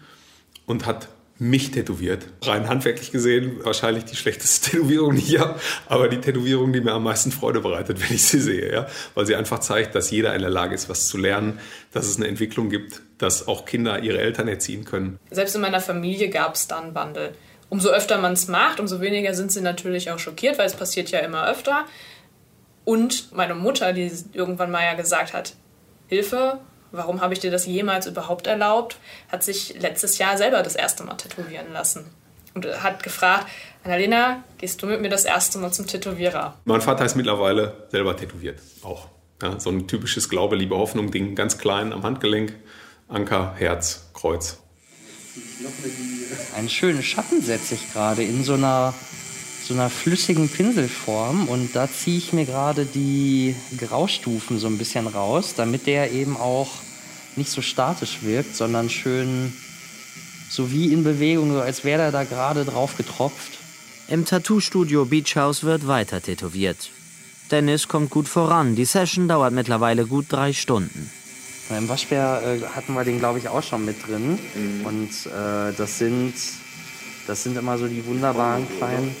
[0.66, 1.08] und hat
[1.38, 2.26] mich tätowiert.
[2.42, 5.58] Rein handwerklich gesehen wahrscheinlich die schlechteste Tätowierung, die ich habe,
[5.88, 8.86] aber die Tätowierung, die mir am meisten Freude bereitet, wenn ich sie sehe, ja?
[9.14, 11.58] weil sie einfach zeigt, dass jeder in der Lage ist, was zu lernen,
[11.92, 15.18] dass es eine Entwicklung gibt, dass auch Kinder ihre Eltern erziehen können.
[15.30, 17.34] Selbst in meiner Familie gab es dann Wandel.
[17.72, 21.10] Umso öfter man es macht, umso weniger sind sie natürlich auch schockiert, weil es passiert
[21.10, 21.86] ja immer öfter.
[22.84, 25.54] Und meine Mutter, die irgendwann mal ja gesagt hat,
[26.06, 28.98] Hilfe, warum habe ich dir das jemals überhaupt erlaubt,
[29.30, 32.04] hat sich letztes Jahr selber das erste Mal tätowieren lassen.
[32.52, 33.46] Und hat gefragt,
[33.84, 36.58] Annalena, gehst du mit mir das erste Mal zum Tätowierer?
[36.66, 39.08] Mein Vater ist mittlerweile selber tätowiert, auch.
[39.40, 42.52] Ja, so ein typisches Glaube, Liebe, Hoffnung-Ding, ganz klein am Handgelenk.
[43.08, 44.61] Anker, Herz, Kreuz.
[46.56, 48.92] Einen schönen Schatten setze ich gerade in so einer,
[49.66, 55.06] so einer flüssigen Pinselform und da ziehe ich mir gerade die Graustufen so ein bisschen
[55.06, 56.70] raus, damit der eben auch
[57.36, 59.52] nicht so statisch wirkt, sondern schön
[60.50, 63.58] so wie in Bewegung, so als wäre er da gerade drauf getropft.
[64.08, 66.90] Im Tattoo-Studio Beach House wird weiter tätowiert.
[67.50, 68.76] Dennis kommt gut voran.
[68.76, 71.10] Die Session dauert mittlerweile gut drei Stunden.
[71.70, 74.38] Im Waschbär äh, hatten wir den, glaube ich, auch schon mit drin.
[74.54, 74.86] Mhm.
[74.86, 76.34] Und äh, das sind
[77.26, 79.14] das sind immer so die wunderbaren kleinen.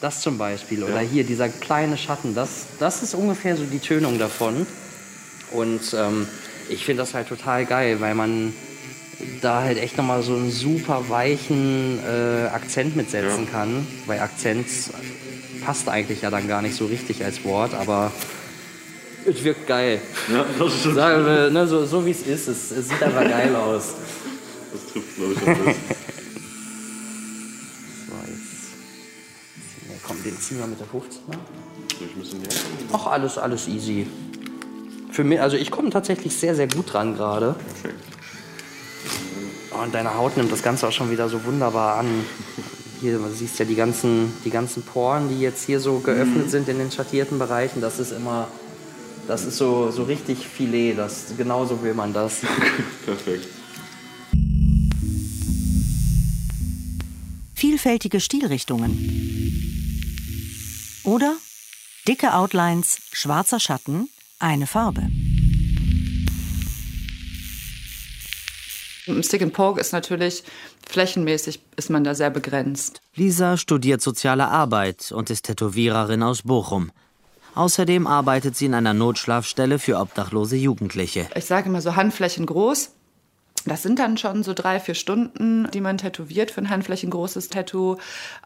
[0.00, 0.84] Das zum Beispiel.
[0.84, 2.34] Oder hier dieser kleine Schatten.
[2.34, 4.66] Das, das ist ungefähr so die Tönung davon.
[5.50, 6.28] Und ähm,
[6.68, 8.52] ich finde das halt total geil, weil man
[9.40, 13.86] da halt echt nochmal so einen super weichen äh, Akzent mitsetzen kann.
[14.06, 14.66] Weil Akzent
[15.64, 18.12] passt eigentlich ja dann gar nicht so richtig als Wort, aber
[19.28, 20.00] es wirkt geil.
[20.32, 20.94] Ja, das stimmt.
[20.96, 23.94] Sagen wir, ne, so, so wie es ist, es, es sieht einfach geil aus.
[24.72, 25.64] Das trifft, glaube ich, besten.
[28.06, 29.88] So, jetzt.
[29.88, 31.38] Ja, komm, den ziehen wir mit der 15er.
[32.00, 32.42] Ich muss ihn.
[32.92, 34.06] Ach, alles, alles easy.
[35.10, 37.56] Für mich, also ich komme tatsächlich sehr, sehr gut dran gerade.
[39.72, 42.06] Oh, Und deine Haut nimmt das Ganze auch schon wieder so wunderbar an.
[43.00, 46.50] Hier, du siehst ja die ganzen, die ganzen Poren, die jetzt hier so geöffnet Mhm.
[46.50, 47.80] sind in den schattierten Bereichen.
[47.80, 48.48] Das ist immer,
[49.28, 50.94] das ist so, so richtig Filet.
[50.94, 52.40] Das, genauso will man das.
[53.04, 53.46] Perfekt.
[57.54, 58.90] Vielfältige Stilrichtungen.
[61.04, 61.36] Oder
[62.06, 65.08] dicke Outlines, schwarzer Schatten, eine Farbe.
[69.06, 70.42] Im Stick and Poke ist natürlich
[70.86, 73.00] flächenmäßig ist man da sehr begrenzt.
[73.14, 76.92] Lisa studiert soziale Arbeit und ist Tätowiererin aus Bochum.
[77.58, 81.26] Außerdem arbeitet sie in einer Notschlafstelle für obdachlose Jugendliche.
[81.34, 82.92] Ich sage immer so Handflächen groß.
[83.66, 87.96] Das sind dann schon so drei, vier Stunden, die man tätowiert für ein handflächengroßes Tattoo,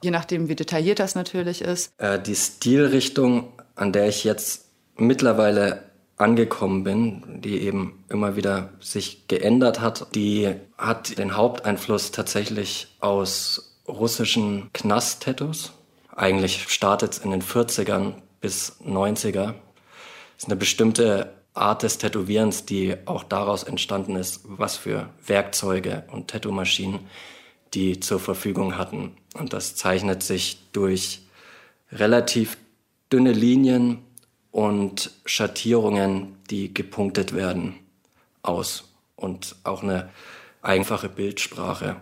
[0.03, 1.92] je nachdem, wie detailliert das natürlich ist.
[1.98, 4.64] Äh, die Stilrichtung, an der ich jetzt
[4.96, 5.83] mittlerweile
[6.16, 13.77] angekommen bin, die eben immer wieder sich geändert hat, die hat den Haupteinfluss tatsächlich aus
[13.87, 15.72] russischen Knast-Tattoos.
[16.16, 19.55] Eigentlich startet es in den 40ern bis 90er.
[19.55, 19.55] Das
[20.37, 26.28] ist eine bestimmte Art des Tätowierens, die auch daraus entstanden ist, was für Werkzeuge und
[26.28, 27.00] Tattoo-Maschinen
[27.74, 29.16] die zur Verfügung hatten.
[29.35, 31.22] Und das zeichnet sich durch
[31.90, 32.57] relativ
[33.12, 33.98] dünne Linien
[34.50, 37.78] und Schattierungen, die gepunktet werden,
[38.42, 38.88] aus.
[39.16, 40.11] Und auch eine
[40.62, 41.96] einfache Bildsprache.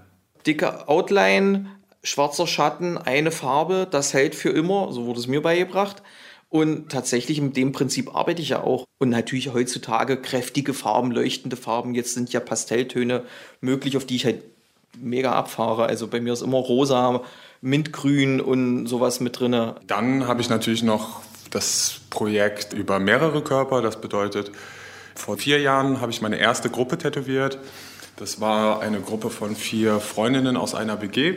[0.47, 1.67] Dicke Outline,
[2.03, 6.03] schwarzer Schatten, eine Farbe, das hält für immer, so wurde es mir beigebracht.
[6.51, 8.85] Und tatsächlich mit dem Prinzip arbeite ich ja auch.
[8.99, 11.95] Und natürlich heutzutage kräftige Farben, leuchtende Farben.
[11.95, 13.23] Jetzt sind ja Pastelltöne
[13.61, 14.43] möglich, auf die ich halt
[14.99, 15.87] mega abfahre.
[15.87, 17.23] Also bei mir ist immer rosa,
[17.61, 19.75] mintgrün und sowas mit drin.
[19.87, 23.81] Dann habe ich natürlich noch das Projekt über mehrere Körper.
[23.81, 24.51] Das bedeutet,
[25.15, 27.59] vor vier Jahren habe ich meine erste Gruppe tätowiert.
[28.17, 31.37] Das war eine Gruppe von vier Freundinnen aus einer WG,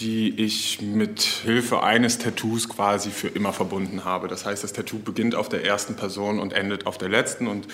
[0.00, 4.28] die ich mit Hilfe eines Tattoos quasi für immer verbunden habe.
[4.28, 7.66] Das heißt, das Tattoo beginnt auf der ersten Person und endet auf der letzten und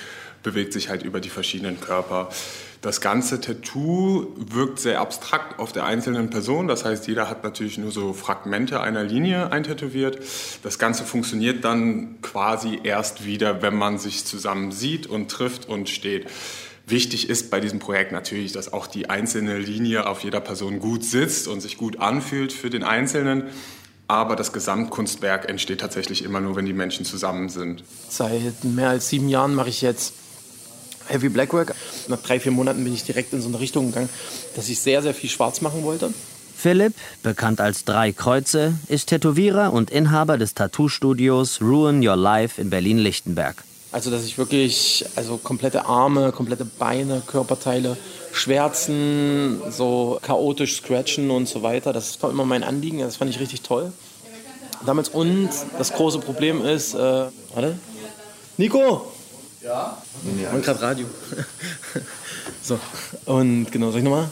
[0.43, 2.29] bewegt sich halt über die verschiedenen Körper.
[2.81, 6.69] Das ganze Tattoo wirkt sehr abstrakt auf der einzelnen Person.
[6.69, 10.19] Das heißt, jeder hat natürlich nur so Fragmente einer Linie eintätowiert.
[10.63, 15.89] Das Ganze funktioniert dann quasi erst wieder, wenn man sich zusammen sieht und trifft und
[15.89, 16.27] steht.
[16.87, 21.05] Wichtig ist bei diesem Projekt natürlich, dass auch die einzelne Linie auf jeder Person gut
[21.05, 23.45] sitzt und sich gut anfühlt für den Einzelnen.
[24.09, 27.85] Aber das Gesamtkunstwerk entsteht tatsächlich immer nur, wenn die Menschen zusammen sind.
[28.09, 30.13] Seit mehr als sieben Jahren mache ich jetzt
[31.07, 31.75] Heavy Blackwork.
[32.09, 34.09] Nach drei, vier Monaten bin ich direkt in so eine Richtung gegangen,
[34.57, 36.13] dass ich sehr, sehr viel schwarz machen wollte.
[36.57, 42.71] Philipp, bekannt als Drei Kreuze, ist Tätowierer und Inhaber des Tattoo-Studios Ruin Your Life in
[42.71, 43.65] Berlin-Lichtenberg.
[43.93, 47.99] Also, dass ich wirklich, also komplette Arme, komplette Beine, Körperteile
[48.33, 51.93] schwärzen, so chaotisch scratchen und so weiter.
[51.93, 53.93] Das war immer mein Anliegen, das fand ich richtig toll.
[54.87, 57.79] Damals und das große Problem ist, äh, warte,
[58.57, 59.13] Nico!
[59.63, 59.99] Ja?
[60.23, 61.07] Wir haben gerade Radio.
[62.63, 62.79] so,
[63.27, 64.29] und genau, soll ich nochmal?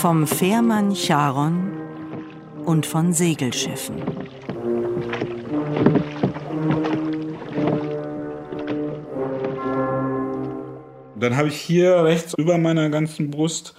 [0.00, 1.72] Vom Fährmann Charon
[2.64, 3.96] und von Segelschiffen.
[11.16, 13.74] Dann habe ich hier rechts über meiner ganzen Brust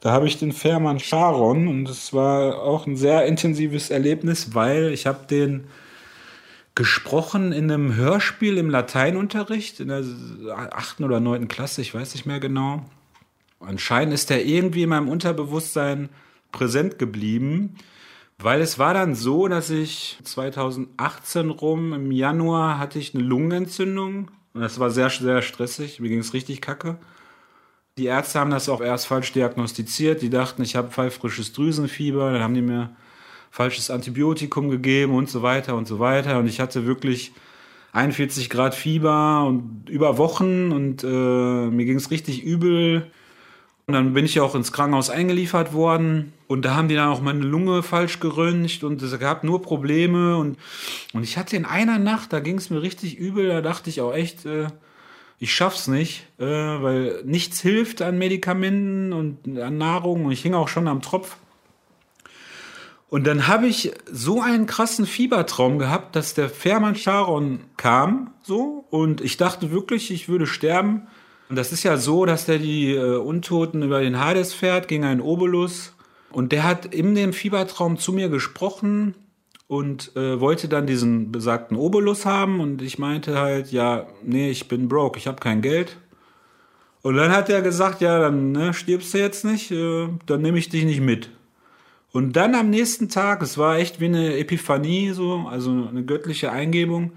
[0.00, 4.94] Da habe ich den Fährmann Charon und es war auch ein sehr intensives Erlebnis, weil
[4.94, 5.64] ich habe den
[6.74, 10.04] gesprochen in einem Hörspiel im Lateinunterricht in der
[10.72, 12.86] achten oder neunten Klasse, ich weiß nicht mehr genau.
[13.60, 16.08] Anscheinend ist er irgendwie in meinem Unterbewusstsein
[16.50, 17.76] präsent geblieben,
[18.38, 24.30] weil es war dann so, dass ich 2018 rum im Januar hatte ich eine Lungenentzündung
[24.54, 26.00] und das war sehr, sehr stressig.
[26.00, 26.98] Mir ging es richtig kacke.
[27.98, 30.22] Die Ärzte haben das auch erst falsch diagnostiziert.
[30.22, 32.32] Die dachten, ich habe pfeifrisches Drüsenfieber.
[32.32, 32.96] Dann haben die mir
[33.50, 36.38] falsches Antibiotikum gegeben und so weiter und so weiter.
[36.38, 37.32] Und ich hatte wirklich
[37.92, 43.10] 41 Grad Fieber und über Wochen und äh, mir ging es richtig übel.
[43.90, 46.32] Und dann bin ich auch ins Krankenhaus eingeliefert worden.
[46.46, 50.36] Und da haben die dann auch meine Lunge falsch geröntgt und es gab nur Probleme.
[50.36, 50.58] Und,
[51.12, 54.00] und ich hatte in einer Nacht, da ging es mir richtig übel, da dachte ich
[54.00, 54.68] auch echt, äh,
[55.40, 60.26] ich schaff's nicht, äh, weil nichts hilft an Medikamenten und an Nahrung.
[60.26, 61.34] Und ich hing auch schon am Tropf.
[63.08, 68.84] Und dann habe ich so einen krassen Fiebertraum gehabt, dass der Fährmann Charon kam, so,
[68.90, 71.08] und ich dachte wirklich, ich würde sterben.
[71.50, 75.04] Und das ist ja so, dass der die äh, Untoten über den Hades fährt gegen
[75.04, 75.96] einen Obolus.
[76.30, 79.16] Und der hat in dem Fiebertraum zu mir gesprochen
[79.66, 82.60] und äh, wollte dann diesen besagten Obolus haben.
[82.60, 85.96] Und ich meinte halt, ja, nee, ich bin broke, ich habe kein Geld.
[87.02, 90.58] Und dann hat er gesagt, ja, dann ne, stirbst du jetzt nicht, äh, dann nehme
[90.58, 91.30] ich dich nicht mit.
[92.12, 96.52] Und dann am nächsten Tag, es war echt wie eine Epiphanie, so, also eine göttliche
[96.52, 97.10] Eingebung,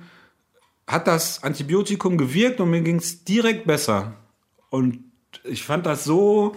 [0.88, 4.16] hat das Antibiotikum gewirkt und mir ging es direkt besser.
[4.74, 5.04] Und
[5.44, 6.56] ich fand das so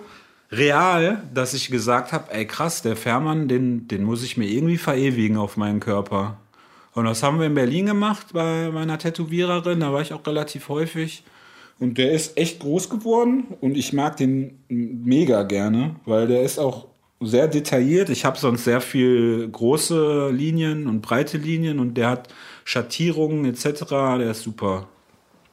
[0.50, 4.78] real, dass ich gesagt habe, ey krass, der Fährmann, den, den muss ich mir irgendwie
[4.78, 6.38] verewigen auf meinen Körper.
[6.94, 10.70] Und das haben wir in Berlin gemacht bei meiner Tätowiererin, da war ich auch relativ
[10.70, 11.24] häufig.
[11.78, 16.58] Und der ist echt groß geworden und ich mag den mega gerne, weil der ist
[16.58, 16.86] auch
[17.20, 18.08] sehr detailliert.
[18.08, 22.28] Ich habe sonst sehr viel große Linien und breite Linien und der hat
[22.64, 23.84] Schattierungen etc.
[23.90, 24.88] Der ist super.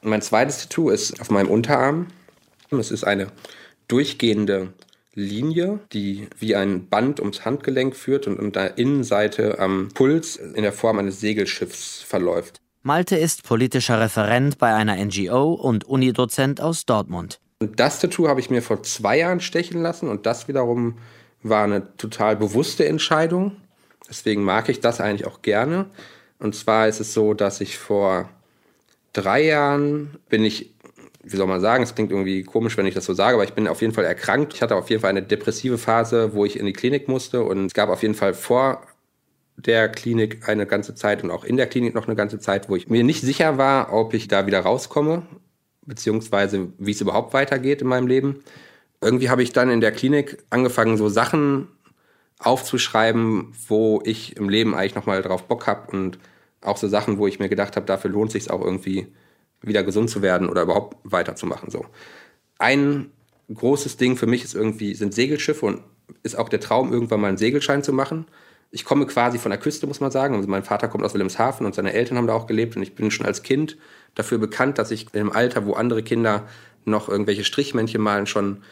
[0.00, 2.06] Mein zweites Tattoo ist auf meinem Unterarm.
[2.78, 3.28] Es ist eine
[3.88, 4.72] durchgehende
[5.14, 10.62] Linie, die wie ein Band ums Handgelenk führt und an der Innenseite am Puls in
[10.62, 12.60] der Form eines Segelschiffs verläuft.
[12.82, 17.40] Malte ist politischer Referent bei einer NGO und Unidozent aus Dortmund.
[17.60, 20.98] Und das Tattoo habe ich mir vor zwei Jahren stechen lassen und das wiederum
[21.42, 23.56] war eine total bewusste Entscheidung.
[24.08, 25.86] Deswegen mag ich das eigentlich auch gerne.
[26.38, 28.28] Und zwar ist es so, dass ich vor
[29.12, 30.73] drei Jahren bin ich
[31.26, 33.54] wie soll man sagen, es klingt irgendwie komisch, wenn ich das so sage, aber ich
[33.54, 34.54] bin auf jeden Fall erkrankt.
[34.54, 37.66] Ich hatte auf jeden Fall eine depressive Phase, wo ich in die Klinik musste und
[37.66, 38.86] es gab auf jeden Fall vor
[39.56, 42.76] der Klinik eine ganze Zeit und auch in der Klinik noch eine ganze Zeit, wo
[42.76, 45.22] ich mir nicht sicher war, ob ich da wieder rauskomme,
[45.86, 48.42] beziehungsweise wie es überhaupt weitergeht in meinem Leben.
[49.00, 51.68] Irgendwie habe ich dann in der Klinik angefangen, so Sachen
[52.38, 56.18] aufzuschreiben, wo ich im Leben eigentlich nochmal drauf Bock habe und
[56.60, 59.06] auch so Sachen, wo ich mir gedacht habe, dafür lohnt sich auch irgendwie
[59.66, 61.70] wieder gesund zu werden oder überhaupt weiterzumachen.
[61.70, 61.86] So.
[62.58, 63.10] Ein
[63.52, 65.82] großes Ding für mich ist irgendwie, sind Segelschiffe und
[66.22, 68.26] ist auch der Traum, irgendwann mal einen Segelschein zu machen.
[68.70, 70.34] Ich komme quasi von der Küste, muss man sagen.
[70.34, 72.94] Also mein Vater kommt aus Wilhelmshaven und seine Eltern haben da auch gelebt und ich
[72.94, 73.76] bin schon als Kind
[74.14, 76.48] dafür bekannt, dass ich im Alter, wo andere Kinder
[76.84, 78.62] noch irgendwelche Strichmännchen malen, schon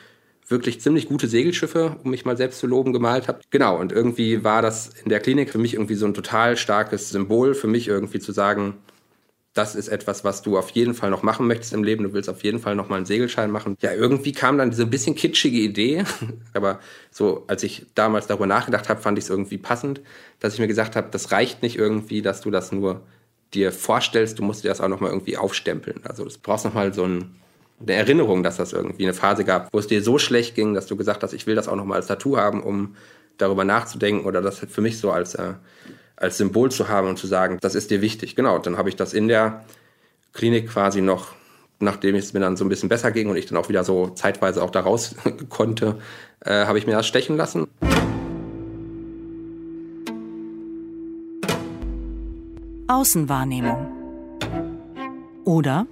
[0.48, 3.40] wirklich ziemlich gute Segelschiffe, um mich mal selbst zu loben, gemalt habe.
[3.50, 7.11] Genau, und irgendwie war das in der Klinik für mich irgendwie so ein total starkes
[7.11, 8.74] Symbol für mich irgendwie zu sagen,
[9.55, 12.05] das ist etwas, was du auf jeden Fall noch machen möchtest im Leben.
[12.05, 13.77] Du willst auf jeden Fall noch mal einen Segelschein machen.
[13.83, 16.05] Ja, irgendwie kam dann diese bisschen kitschige Idee,
[16.55, 20.01] aber so als ich damals darüber nachgedacht habe, fand ich es irgendwie passend,
[20.41, 23.03] dass ich mir gesagt habe, das reicht nicht irgendwie, dass du das nur
[23.53, 26.01] dir vorstellst, du musst dir das auch noch mal irgendwie aufstempeln.
[26.05, 27.37] Also du brauchst noch mal so ein,
[27.81, 30.87] eine Erinnerung, dass das irgendwie eine Phase gab, wo es dir so schlecht ging, dass
[30.87, 32.97] du gesagt hast, ich will das auch noch mal als Tattoo haben, um
[33.37, 35.55] darüber nachzudenken oder das für mich so als äh,
[36.23, 38.37] als Symbol zu haben und zu sagen, das ist dir wichtig.
[38.37, 39.65] Genau, dann habe ich das in der
[40.33, 41.33] Klinik quasi noch,
[41.81, 44.09] nachdem es mir dann so ein bisschen besser ging und ich dann auch wieder so
[44.11, 45.17] zeitweise auch da raus
[45.49, 45.99] konnte,
[46.41, 47.67] äh, habe ich mir das stechen lassen.
[52.87, 53.89] Außenwahrnehmung.
[55.45, 55.87] Oder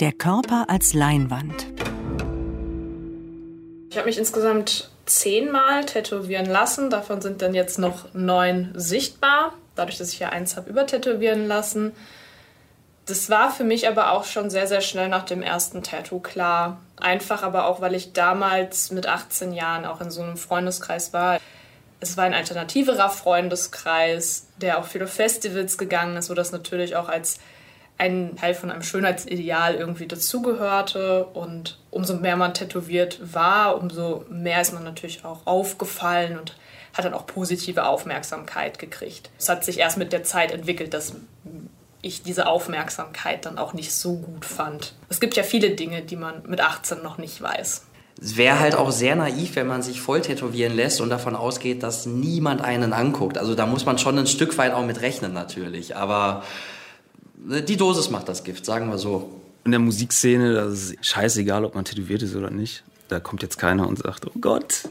[0.00, 1.66] der Körper als Leinwand.
[3.90, 6.90] Ich habe mich insgesamt zehnmal tätowieren lassen.
[6.90, 11.92] Davon sind dann jetzt noch neun sichtbar dadurch, dass ich ja eins habe übertätowieren lassen.
[13.06, 16.78] Das war für mich aber auch schon sehr, sehr schnell nach dem ersten Tattoo klar.
[16.96, 21.40] Einfach aber auch, weil ich damals mit 18 Jahren auch in so einem Freundeskreis war.
[22.00, 27.08] Es war ein alternativerer Freundeskreis, der auch viele Festivals gegangen ist, wo das natürlich auch
[27.08, 27.38] als
[27.96, 31.24] ein Teil von einem Schönheitsideal irgendwie dazugehörte.
[31.24, 36.54] Und umso mehr man tätowiert war, umso mehr ist man natürlich auch aufgefallen und
[36.98, 39.30] hat dann auch positive Aufmerksamkeit gekriegt.
[39.38, 41.14] Es hat sich erst mit der Zeit entwickelt, dass
[42.02, 44.94] ich diese Aufmerksamkeit dann auch nicht so gut fand.
[45.08, 47.84] Es gibt ja viele Dinge, die man mit 18 noch nicht weiß.
[48.20, 51.82] Es wäre halt auch sehr naiv, wenn man sich voll tätowieren lässt und davon ausgeht,
[51.84, 53.38] dass niemand einen anguckt.
[53.38, 55.94] Also da muss man schon ein Stück weit auch mit rechnen natürlich.
[55.94, 56.42] Aber
[57.36, 59.30] ne, die Dosis macht das Gift, sagen wir so.
[59.64, 62.82] In der Musikszene, das ist scheißegal, ob man tätowiert ist oder nicht.
[63.08, 64.88] Da kommt jetzt keiner und sagt, oh Gott,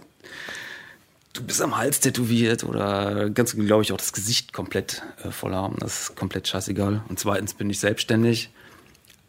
[1.34, 5.54] du bist am Hals tätowiert oder ganz, glaube ich, auch das Gesicht komplett äh, voll
[5.54, 5.76] haben.
[5.80, 7.02] Das ist komplett scheißegal.
[7.08, 8.50] Und zweitens bin ich selbstständig.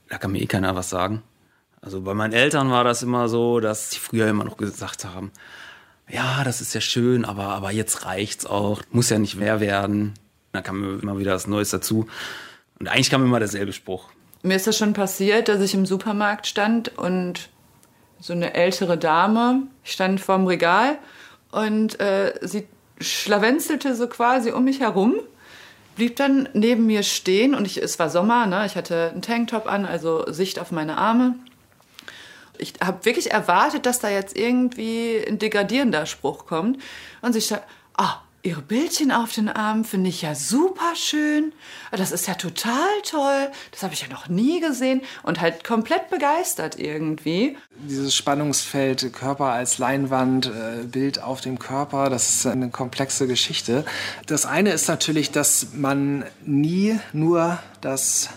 [0.09, 1.23] Da kann mir eh keiner was sagen.
[1.81, 5.31] Also bei meinen Eltern war das immer so, dass sie früher immer noch gesagt haben,
[6.11, 8.83] ja, das ist ja schön, aber, aber jetzt reicht's auch.
[8.91, 10.15] Muss ja nicht mehr werden.
[10.53, 12.07] Da kam immer wieder was Neues dazu.
[12.79, 14.09] Und eigentlich kam immer derselbe Spruch.
[14.43, 17.51] Mir ist das schon passiert, dass ich im Supermarkt stand und
[18.21, 20.99] so eine ältere Dame stand vorm Regal
[21.51, 22.67] und äh, sie
[23.01, 25.15] schlawenzelte so quasi um mich herum,
[25.97, 28.65] blieb dann neben mir stehen und ich, es war Sommer, ne?
[28.67, 31.35] ich hatte einen Tanktop an, also Sicht auf meine Arme.
[32.59, 36.83] Ich habe wirklich erwartet, dass da jetzt irgendwie ein degradierender Spruch kommt.
[37.23, 41.53] Und sie sagt, ah, Ihre Bildchen auf den Armen finde ich ja super schön.
[41.91, 43.51] Das ist ja total toll.
[43.72, 47.57] Das habe ich ja noch nie gesehen und halt komplett begeistert irgendwie.
[47.89, 53.84] Dieses Spannungsfeld Körper als Leinwand, äh, Bild auf dem Körper, das ist eine komplexe Geschichte.
[54.26, 58.28] Das eine ist natürlich, dass man nie nur das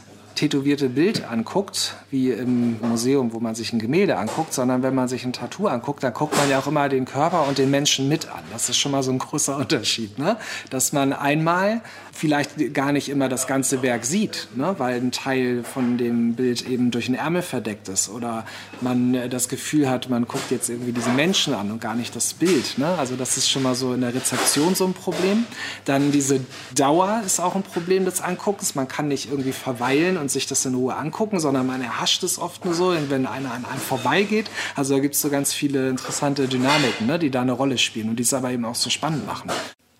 [0.42, 5.08] tätowierte Bild anguckt, wie im Museum, wo man sich ein Gemälde anguckt, sondern wenn man
[5.08, 8.10] sich ein Tattoo anguckt, dann guckt man ja auch immer den Körper und den Menschen
[8.10, 8.42] mit an.
[8.52, 10.38] Das ist schon mal so ein großer Unterschied, ne?
[10.72, 11.82] dass man einmal
[12.12, 14.76] vielleicht gar nicht immer das ganze Werk sieht, ne?
[14.78, 18.46] weil ein Teil von dem Bild eben durch einen Ärmel verdeckt ist oder
[18.82, 22.16] man äh, das Gefühl hat, man guckt jetzt irgendwie diese Menschen an und gar nicht
[22.16, 22.78] das Bild.
[22.78, 22.88] Ne?
[22.98, 25.46] Also das ist schon mal so in der Rezeption so ein Problem.
[25.86, 26.42] Dann diese
[26.76, 28.76] Dauer ist auch ein Problem des Anguckens.
[28.76, 32.40] Man kann nicht irgendwie verweilen und sich das in Ruhe angucken, sondern man erhascht es
[32.40, 34.50] oft nur so, wenn einer an einem vorbeigeht.
[34.76, 37.20] Also da gibt es so ganz viele interessante Dynamiken, ne?
[37.20, 39.50] die da eine Rolle spielen und die es aber eben auch so spannend machen.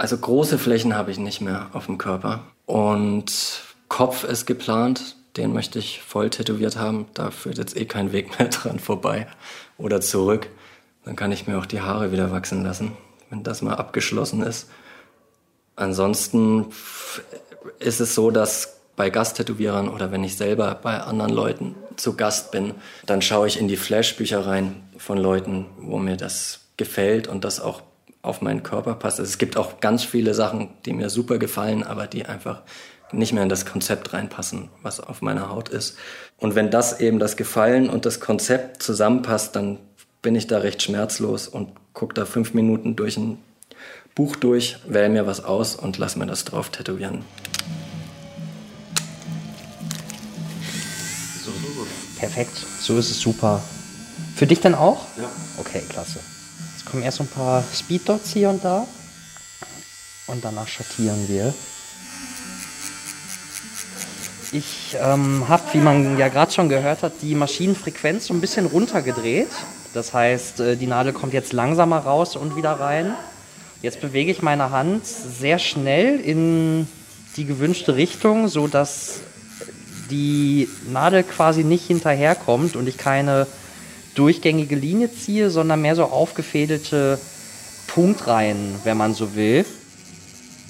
[0.02, 2.40] Also große Flächen habe ich nicht mehr auf dem Körper.
[2.66, 5.16] Und Kopf ist geplant.
[5.38, 7.06] Den möchte ich voll tätowiert haben.
[7.14, 9.28] Da führt jetzt eh kein Weg mehr dran vorbei
[9.78, 10.50] oder zurück.
[11.06, 12.94] Dann kann ich mir auch die Haare wieder wachsen lassen,
[13.30, 14.70] wenn das mal abgeschlossen ist.
[15.76, 16.72] Ansonsten
[17.78, 22.50] ist es so, dass bei Gasttätowierern oder wenn ich selber bei anderen Leuten zu Gast
[22.50, 22.74] bin,
[23.06, 27.60] dann schaue ich in die Flashbücher rein von Leuten, wo mir das gefällt und das
[27.60, 27.84] auch
[28.22, 29.20] auf meinen Körper passt.
[29.20, 32.62] Also es gibt auch ganz viele Sachen, die mir super gefallen, aber die einfach
[33.14, 35.98] nicht mehr in das Konzept reinpassen, was auf meiner Haut ist.
[36.38, 39.80] Und wenn das eben das Gefallen und das Konzept zusammenpasst, dann
[40.22, 43.38] bin ich da recht schmerzlos und gucke da fünf Minuten durch ein
[44.16, 47.24] Buch durch, wähle mir was aus und lass mir das drauf tätowieren.
[51.44, 51.52] So,
[52.18, 53.64] perfekt, so ist es super.
[54.36, 55.06] Für dich dann auch?
[55.18, 55.30] Ja.
[55.58, 56.20] Okay, klasse
[56.92, 58.86] kommen erst ein paar Speed Dots hier und da.
[60.28, 61.54] Und danach schattieren wir.
[64.52, 68.66] Ich ähm, habe, wie man ja gerade schon gehört hat, die Maschinenfrequenz so ein bisschen
[68.66, 69.48] runtergedreht.
[69.94, 73.14] Das heißt, äh, die Nadel kommt jetzt langsamer raus und wieder rein.
[73.82, 76.90] Jetzt bewege ich meine Hand sehr schnell in
[77.38, 79.22] die gewünschte Richtung, sodass
[80.10, 83.48] die Nadel quasi nicht hinterherkommt und ich keine
[84.16, 87.20] durchgängige Linie ziehe, sondern mehr so aufgefädelte
[87.88, 89.66] Punktreihen, wenn man so will.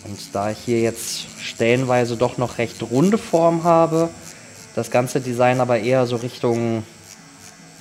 [0.05, 4.09] Und da ich hier jetzt stellenweise doch noch recht runde Form habe,
[4.75, 6.83] das ganze Design aber eher so Richtung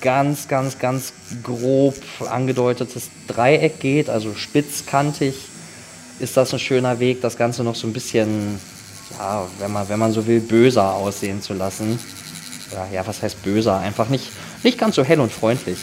[0.01, 1.95] ganz, ganz, ganz grob
[2.29, 5.35] angedeutetes Dreieck geht, also spitzkantig,
[6.19, 8.59] ist das ein schöner Weg, das Ganze noch so ein bisschen,
[9.17, 11.99] ja, wenn man, wenn man so will, böser aussehen zu lassen.
[12.71, 13.79] Ja, ja was heißt böser?
[13.79, 14.27] Einfach nicht,
[14.63, 15.79] nicht ganz so hell und freundlich.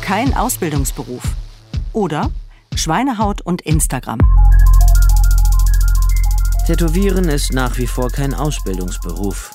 [0.00, 1.22] Kein Ausbildungsberuf.
[1.92, 2.30] Oder
[2.74, 4.20] Schweinehaut und Instagram.
[6.66, 9.52] Tätowieren ist nach wie vor kein Ausbildungsberuf.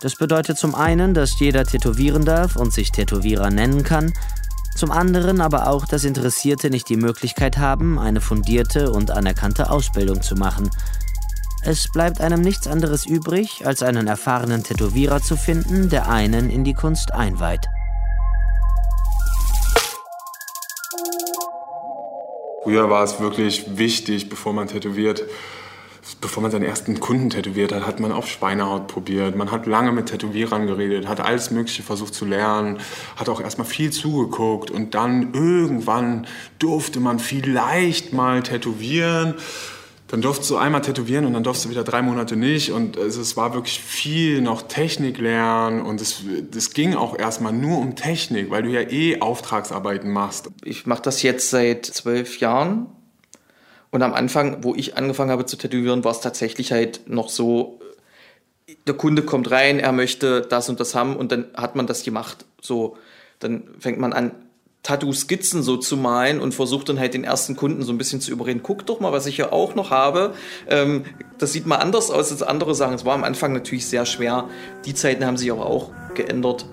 [0.00, 4.12] Das bedeutet zum einen, dass jeder tätowieren darf und sich Tätowierer nennen kann,
[4.76, 10.20] zum anderen aber auch, dass Interessierte nicht die Möglichkeit haben, eine fundierte und anerkannte Ausbildung
[10.20, 10.70] zu machen,
[11.66, 16.62] es bleibt einem nichts anderes übrig, als einen erfahrenen Tätowierer zu finden, der einen in
[16.62, 17.66] die Kunst einweiht.
[22.62, 25.24] Früher war es wirklich wichtig, bevor man tätowiert,
[26.20, 29.34] bevor man seinen ersten Kunden tätowiert hat, hat man auf Schweinehaut probiert.
[29.34, 32.78] Man hat lange mit Tätowierern geredet, hat alles Mögliche versucht zu lernen,
[33.16, 36.28] hat auch erstmal viel zugeguckt und dann irgendwann
[36.60, 39.34] durfte man vielleicht mal tätowieren.
[40.08, 42.70] Dann durfst du einmal tätowieren und dann durfst du wieder drei Monate nicht.
[42.70, 45.82] Und es, es war wirklich viel noch Technik lernen.
[45.82, 46.22] Und es,
[46.56, 50.50] es ging auch erstmal nur um Technik, weil du ja eh Auftragsarbeiten machst.
[50.62, 52.86] Ich mache das jetzt seit zwölf Jahren.
[53.90, 57.80] Und am Anfang, wo ich angefangen habe zu tätowieren, war es tatsächlich halt noch so,
[58.86, 62.02] der Kunde kommt rein, er möchte das und das haben und dann hat man das
[62.02, 62.44] gemacht.
[62.60, 62.96] So,
[63.38, 64.32] dann fängt man an,
[64.86, 68.30] Tattoo-Skizzen so zu malen und versucht dann halt den ersten Kunden so ein bisschen zu
[68.30, 70.32] überreden, guck doch mal, was ich hier auch noch habe.
[70.68, 71.04] Ähm,
[71.38, 72.94] das sieht mal anders aus als andere Sachen.
[72.94, 74.48] Es war am Anfang natürlich sehr schwer.
[74.84, 76.66] Die Zeiten haben sich aber auch geändert.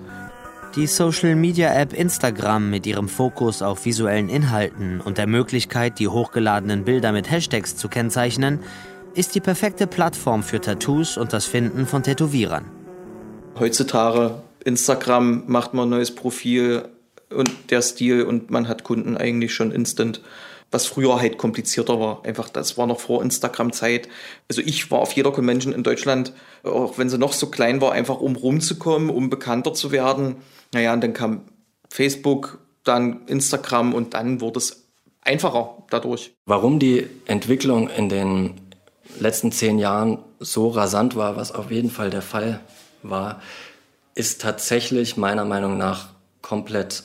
[0.76, 7.10] Die Social-Media-App Instagram mit ihrem Fokus auf visuellen Inhalten und der Möglichkeit, die hochgeladenen Bilder
[7.10, 8.60] mit Hashtags zu kennzeichnen,
[9.14, 12.64] ist die perfekte Plattform für Tattoos und das Finden von Tätowierern.
[13.58, 16.88] Heutzutage Instagram macht man ein neues Profil,
[17.34, 20.20] und der Stil und man hat Kunden eigentlich schon instant.
[20.70, 22.24] Was früher halt komplizierter war.
[22.24, 24.08] Einfach, das war noch vor Instagram-Zeit.
[24.48, 26.32] Also ich war auf jeder Convention in Deutschland,
[26.64, 30.36] auch wenn sie noch so klein war, einfach um rumzukommen, um bekannter zu werden.
[30.72, 31.42] Naja, und dann kam
[31.88, 34.88] Facebook, dann Instagram und dann wurde es
[35.20, 36.32] einfacher dadurch.
[36.46, 38.54] Warum die Entwicklung in den
[39.20, 42.60] letzten zehn Jahren so rasant war, was auf jeden Fall der Fall
[43.02, 43.40] war,
[44.14, 46.08] ist tatsächlich meiner Meinung nach
[46.42, 47.04] komplett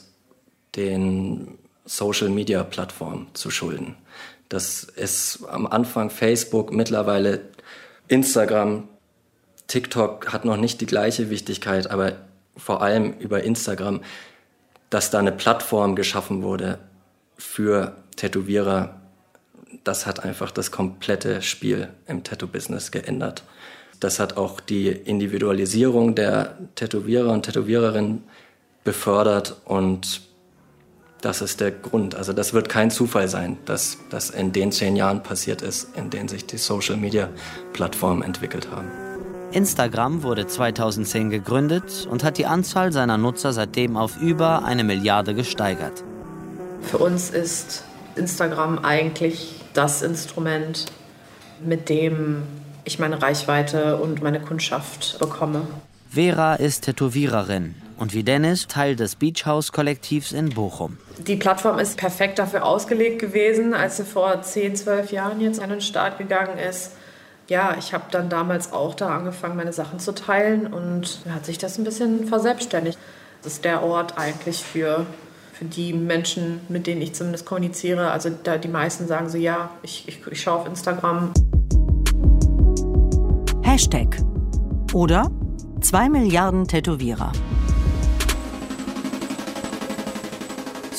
[0.76, 3.96] den Social-Media-Plattformen zu schulden.
[4.48, 7.42] Das ist am Anfang Facebook, mittlerweile
[8.08, 8.88] Instagram,
[9.68, 12.14] TikTok hat noch nicht die gleiche Wichtigkeit, aber
[12.58, 14.02] vor allem über Instagram,
[14.90, 16.80] dass da eine Plattform geschaffen wurde
[17.38, 19.00] für Tätowierer,
[19.84, 23.44] das hat einfach das komplette Spiel im Tattoo-Business geändert.
[24.00, 28.24] Das hat auch die Individualisierung der Tätowierer und Tätowiererinnen
[28.84, 30.22] befördert und
[31.22, 32.16] das ist der Grund.
[32.16, 36.10] Also das wird kein Zufall sein, dass das in den zehn Jahren passiert ist, in
[36.10, 38.88] denen sich die Social-Media-Plattformen entwickelt haben.
[39.52, 45.34] Instagram wurde 2010 gegründet und hat die Anzahl seiner Nutzer seitdem auf über eine Milliarde
[45.34, 46.04] gesteigert.
[46.84, 47.84] Für uns ist
[48.16, 50.86] Instagram eigentlich das Instrument,
[51.64, 52.44] mit dem
[52.86, 55.64] ich meine Reichweite und meine Kundschaft bekomme.
[56.10, 60.98] Vera ist Tätowiererin und wie Dennis Teil des Beach House Kollektivs in Bochum.
[61.18, 65.70] Die Plattform ist perfekt dafür ausgelegt gewesen, als sie vor 10, 12 Jahren jetzt an
[65.70, 66.94] den Start gegangen ist.
[67.50, 71.58] Ja, ich habe dann damals auch da angefangen, meine Sachen zu teilen und hat sich
[71.58, 72.98] das ein bisschen verselbstständigt.
[73.42, 75.06] Das ist der Ort eigentlich für,
[75.54, 78.12] für die Menschen, mit denen ich zumindest kommuniziere.
[78.12, 81.34] Also da die meisten sagen so, ja, ich, ich, ich schaue auf Instagram.
[83.64, 84.18] Hashtag
[84.94, 85.32] oder
[85.82, 87.32] 2 Milliarden Tätowierer.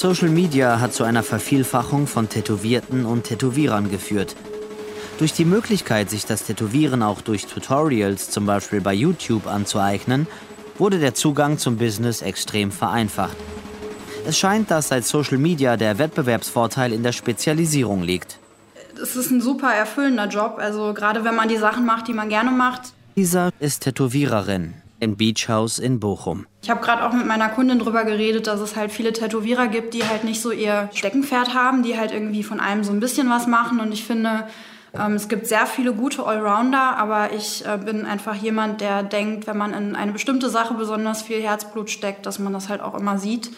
[0.01, 4.34] Social Media hat zu einer Vervielfachung von Tätowierten und Tätowierern geführt.
[5.18, 10.26] Durch die Möglichkeit, sich das Tätowieren auch durch Tutorials, zum Beispiel bei YouTube, anzueignen,
[10.78, 13.36] wurde der Zugang zum Business extrem vereinfacht.
[14.26, 18.38] Es scheint, dass seit Social Media der Wettbewerbsvorteil in der Spezialisierung liegt.
[19.03, 22.30] Es ist ein super erfüllender Job, also gerade wenn man die Sachen macht, die man
[22.30, 22.94] gerne macht.
[23.16, 26.46] Lisa ist Tätowiererin im Beach House in Bochum.
[26.62, 29.94] Ich habe gerade auch mit meiner Kundin darüber geredet, dass es halt viele Tätowierer gibt,
[29.94, 33.28] die halt nicht so ihr Steckenpferd haben, die halt irgendwie von allem so ein bisschen
[33.28, 33.80] was machen.
[33.80, 34.46] Und ich finde,
[34.92, 39.46] ähm, es gibt sehr viele gute Allrounder, aber ich äh, bin einfach jemand, der denkt,
[39.46, 42.94] wenn man in eine bestimmte Sache besonders viel Herzblut steckt, dass man das halt auch
[42.94, 43.51] immer sieht.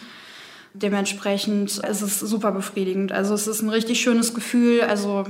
[0.73, 3.11] Dementsprechend ist es super befriedigend.
[3.11, 4.81] Also es ist ein richtig schönes Gefühl.
[4.81, 5.23] Also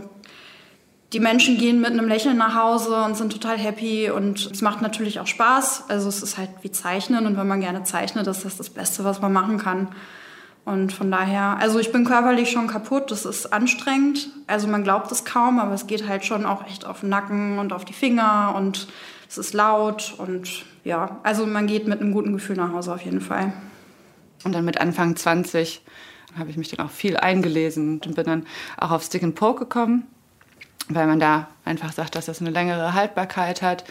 [1.14, 4.82] die Menschen gehen mit einem Lächeln nach Hause und sind total happy und es macht
[4.82, 5.86] natürlich auch Spaß.
[5.90, 9.04] Also es ist halt wie Zeichnen und wenn man gerne zeichnet, ist das das Beste,
[9.04, 9.90] was man machen kann.
[10.66, 14.30] Und von daher, also ich bin körperlich schon kaputt, das ist anstrengend.
[14.48, 17.60] Also man glaubt es kaum, aber es geht halt schon auch echt auf den Nacken
[17.60, 18.88] und auf die Finger und
[19.30, 23.02] es ist laut und ja, also man geht mit einem guten Gefühl nach Hause auf
[23.02, 23.54] jeden Fall.
[24.46, 25.82] Und dann mit Anfang 20
[26.38, 28.46] habe ich mich dann auch viel eingelesen und bin dann
[28.78, 30.08] auch auf Stick and Poke gekommen
[30.90, 33.84] weil man da einfach sagt, dass das eine längere Haltbarkeit hat,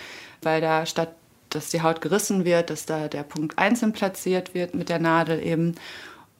[0.42, 1.14] weil da statt
[1.54, 5.42] dass die Haut gerissen wird, dass da der Punkt einzeln platziert wird mit der Nadel
[5.42, 5.74] eben.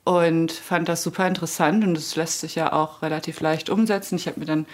[0.05, 4.17] Und fand das super interessant und es lässt sich ja auch relativ leicht umsetzen.
[4.17, 4.67] Ich habe mir dann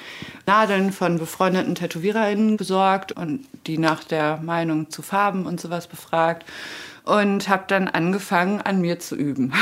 [0.47, 6.47] Nadeln von befreundeten TätowiererInnen besorgt und die nach der Meinung zu Farben und sowas befragt
[7.09, 9.55] und habe dann angefangen, an mir zu üben.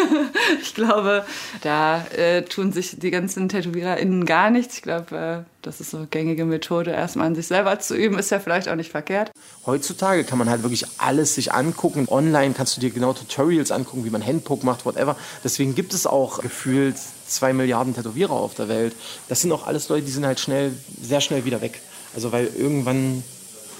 [0.62, 1.26] ich glaube,
[1.60, 4.76] da äh, tun sich die ganzen TätowiererInnen gar nichts.
[4.76, 8.18] Ich glaube, äh, das ist so eine gängige Methode, erstmal an sich selber zu üben,
[8.18, 9.30] ist ja vielleicht auch nicht verkehrt.
[9.66, 12.06] Heutzutage kann man halt wirklich alles sich angucken.
[12.08, 15.16] Online kannst du dir genau Tutorials angucken, wie man Handpoke macht, whatever.
[15.44, 18.96] Deswegen gibt es auch gefühlt zwei Milliarden Tätowierer auf der Welt.
[19.28, 20.72] Das sind auch alles Leute, die sind halt schnell,
[21.02, 21.82] sehr schnell wieder weg.
[22.14, 23.22] Also weil irgendwann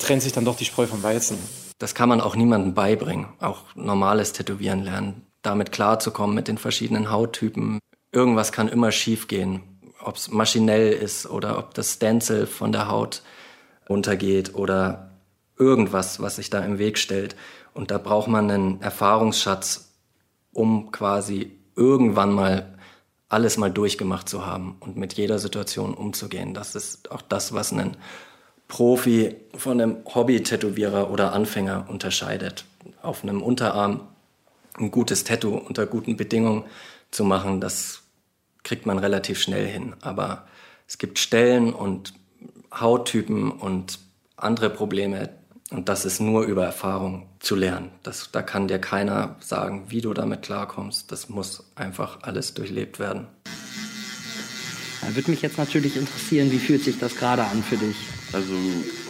[0.01, 1.39] trennt sich dann doch die Spreu vom Weizen.
[1.79, 3.29] Das kann man auch niemandem beibringen.
[3.41, 5.27] Auch normales Tätowieren lernen.
[5.43, 7.79] Damit klarzukommen mit den verschiedenen Hauttypen.
[8.13, 9.63] Irgendwas kann immer schief gehen.
[10.01, 13.23] Ob es maschinell ist oder ob das Stencil von der Haut
[13.89, 15.11] untergeht oder
[15.59, 17.37] irgendwas, was sich da im Weg stellt.
[17.75, 19.93] Und da braucht man einen Erfahrungsschatz,
[20.53, 22.77] um quasi irgendwann mal
[23.29, 26.55] alles mal durchgemacht zu haben und mit jeder Situation umzugehen.
[26.55, 27.97] Das ist auch das, was einen
[28.69, 32.65] Profi von einem Hobby-Tätowierer oder Anfänger unterscheidet.
[33.03, 34.09] Auf einem Unterarm
[34.79, 36.65] ein gutes Tattoo unter guten Bedingungen
[37.11, 38.03] zu machen, das
[38.63, 39.95] kriegt man relativ schnell hin.
[40.01, 40.47] Aber
[40.87, 42.15] es gibt Stellen und
[42.75, 44.01] Hauttypen und
[44.37, 45.31] andere Probleme.
[45.71, 47.91] Und das ist nur über Erfahrung zu lernen.
[48.03, 51.11] Das, da kann dir keiner sagen, wie du damit klarkommst.
[51.11, 53.27] Das muss einfach alles durchlebt werden.
[55.01, 57.97] Da würde mich jetzt natürlich interessieren, wie fühlt sich das gerade an für dich?
[58.33, 58.53] Also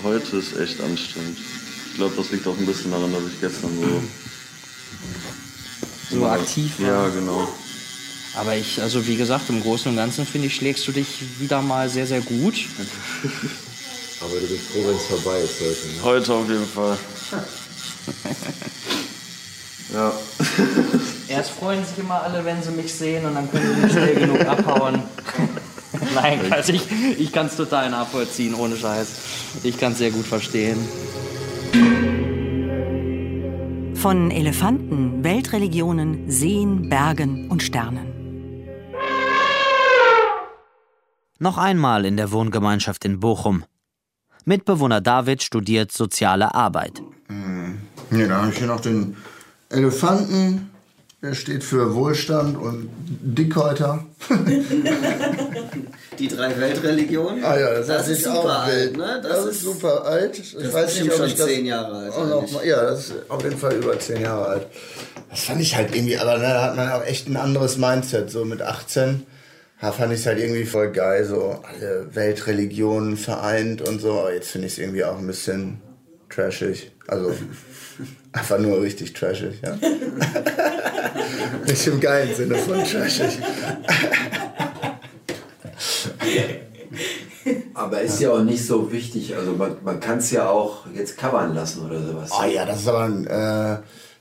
[0.03, 1.39] heute ist echt anstrengend.
[1.91, 4.03] Ich glaube, das liegt auch ein bisschen daran, dass ich gestern so...
[6.09, 6.87] So aktiv war?
[6.87, 7.49] Ja, genau.
[8.37, 11.62] Aber ich, also wie gesagt, im Großen und Ganzen finde ich, schlägst du dich wieder
[11.62, 12.55] mal sehr, sehr gut.
[14.21, 15.89] Aber du bist froh, wenn es vorbei ist heute.
[15.89, 16.03] Ne?
[16.03, 16.99] Heute auf jeden Fall.
[19.93, 20.12] ja.
[21.29, 24.14] Erst freuen sich immer alle, wenn sie mich sehen und dann können sie nicht schnell
[24.14, 25.03] genug abhauen.
[26.14, 26.86] Nein, also ich,
[27.18, 29.09] ich kann es total nachvollziehen, ohne Scheiß.
[29.62, 30.78] Ich kann es sehr gut verstehen.
[33.94, 38.12] Von Elefanten, Weltreligionen, Seen, Bergen und Sternen.
[41.38, 43.64] Noch einmal in der Wohngemeinschaft in Bochum.
[44.44, 47.02] Mitbewohner David studiert soziale Arbeit.
[48.11, 49.16] Ja, da habe ich hier noch den
[49.68, 50.70] Elefanten.
[51.20, 54.04] Der steht für Wohlstand und Dickhäuter.
[56.19, 57.45] Die drei Weltreligionen?
[57.45, 59.21] Ah ja, das, das ist, ist super alt, ne?
[59.23, 60.39] Das, ist super alt.
[60.39, 62.83] Ich das weiß ist nicht, ob schon ich das zehn Jahre alt, auch mal, ja,
[62.83, 64.67] das ist auf jeden Fall über zehn Jahre alt.
[65.31, 68.31] Das fand ich halt irgendwie, aber da hat man auch echt ein anderes Mindset.
[68.31, 69.27] So mit 18
[69.81, 74.21] da fand ich es halt irgendwie voll geil, so alle Weltreligionen vereint und so.
[74.21, 75.83] Aber jetzt finde ich es irgendwie auch ein bisschen
[76.31, 76.93] trashig.
[77.07, 77.35] Also
[78.33, 79.77] einfach nur richtig trashig, ja.
[81.67, 83.39] Nicht im geilen Sinne von trashig.
[87.74, 89.37] Aber ist ja auch nicht so wichtig.
[89.37, 92.31] Also man, man kann es ja auch jetzt covern lassen oder sowas.
[92.33, 93.77] Oh ja, das ist aber ein, äh,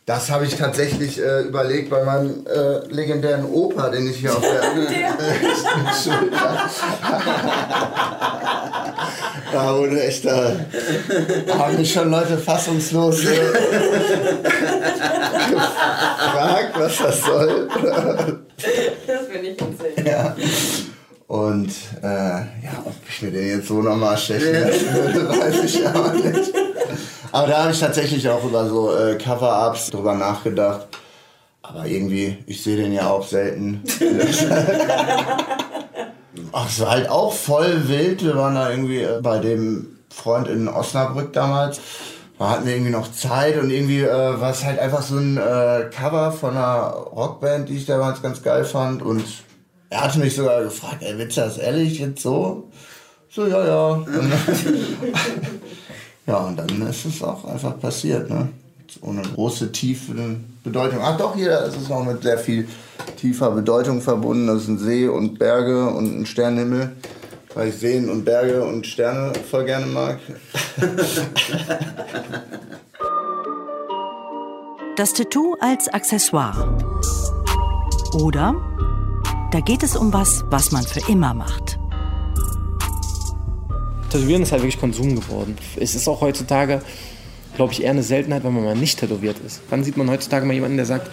[0.06, 4.42] das habe ich tatsächlich äh, überlegt bei meinem äh, legendären Opa, den ich hier auf
[4.42, 6.70] der rechten Schulter.
[9.52, 10.52] da wurde echt, da,
[11.48, 13.36] da haben mich schon Leute fassungslos äh,
[15.50, 17.68] gefragt, was das soll.
[19.08, 20.06] Das bin ich witzig.
[20.06, 20.36] ja.
[21.28, 21.72] Und
[22.04, 26.14] äh, ja, ob ich mir den jetzt so nochmal stechen lassen würde, weiß ich aber
[26.14, 26.54] nicht.
[27.32, 30.88] Aber da habe ich tatsächlich auch über so äh, Cover-Ups drüber nachgedacht.
[31.64, 33.82] Aber irgendwie, ich sehe den ja auch selten.
[36.52, 38.24] Ach, es war halt auch voll wild.
[38.24, 41.82] Wir waren da irgendwie äh, bei dem Freund in Osnabrück damals.
[42.38, 45.38] Da hatten wir irgendwie noch Zeit und irgendwie äh, war es halt einfach so ein
[45.38, 49.02] äh, Cover von einer Rockband, die ich damals ganz geil fand.
[49.02, 49.26] Und
[49.96, 52.70] er hatte mich sogar gefragt, ey, willst du das ehrlich jetzt so?
[53.30, 53.88] So, ja, ja.
[53.92, 54.08] Und,
[56.28, 58.50] ja, und dann ist es auch einfach passiert, ne?
[59.02, 60.14] Ohne große, tiefe
[60.64, 61.00] Bedeutung.
[61.02, 62.68] Ach doch, hier ist es noch mit sehr viel
[63.18, 64.48] tiefer Bedeutung verbunden.
[64.48, 66.92] Das sind See und Berge und ein Sternenhimmel.
[67.54, 70.20] Weil ich Seen und Berge und Sterne voll gerne mag.
[74.98, 76.78] Das Tattoo als Accessoire.
[78.14, 78.56] Oder
[79.56, 81.80] da geht es um was, was man für immer macht.
[84.10, 85.56] Tätowieren ist halt wirklich Konsum geworden.
[85.78, 86.82] Es ist auch heutzutage,
[87.56, 89.62] glaube ich, eher eine Seltenheit, wenn man mal nicht tätowiert ist.
[89.70, 91.10] Wann sieht man heutzutage mal jemanden, der sagt,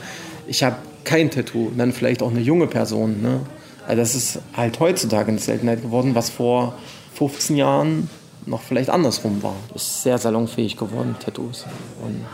[0.49, 0.74] ich habe
[1.05, 1.68] kein Tattoo?
[1.68, 3.22] Und dann vielleicht auch eine junge Person.
[3.22, 3.43] Ne?
[3.86, 6.74] Also das ist halt heutzutage eine Seltenheit geworden, was vor
[7.14, 8.11] 15 Jahren
[8.45, 9.55] noch vielleicht andersrum war.
[9.72, 11.64] Ist sehr salonfähig geworden, Tattoos.
[12.05, 12.26] Und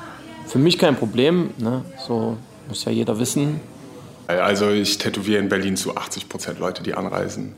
[0.47, 1.51] für mich kein Problem.
[1.59, 1.85] Ne?
[2.07, 3.61] So muss ja jeder wissen.
[4.29, 7.57] Also ich tätowiere in Berlin zu 80 Prozent Leute, die anreisen.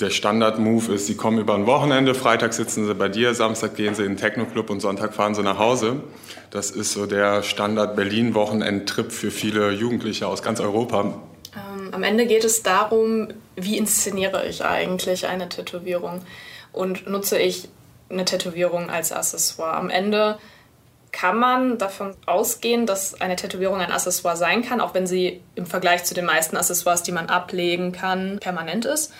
[0.00, 3.96] Der Standard-Move ist, sie kommen über ein Wochenende, Freitag sitzen sie bei dir, Samstag gehen
[3.96, 6.00] sie in den Techno-Club und Sonntag fahren sie nach Hause.
[6.50, 11.20] Das ist so der Standard-Berlin-Wochenend-Trip für viele Jugendliche aus ganz Europa.
[11.56, 16.22] Ähm, am Ende geht es darum, wie inszeniere ich eigentlich eine Tätowierung
[16.72, 17.68] und nutze ich
[18.08, 19.74] eine Tätowierung als Accessoire.
[19.74, 20.38] Am Ende
[21.12, 25.66] kann man davon ausgehen, dass eine Tätowierung ein Accessoire sein kann, auch wenn sie im
[25.66, 29.12] Vergleich zu den meisten Accessoires, die man ablegen kann, permanent ist.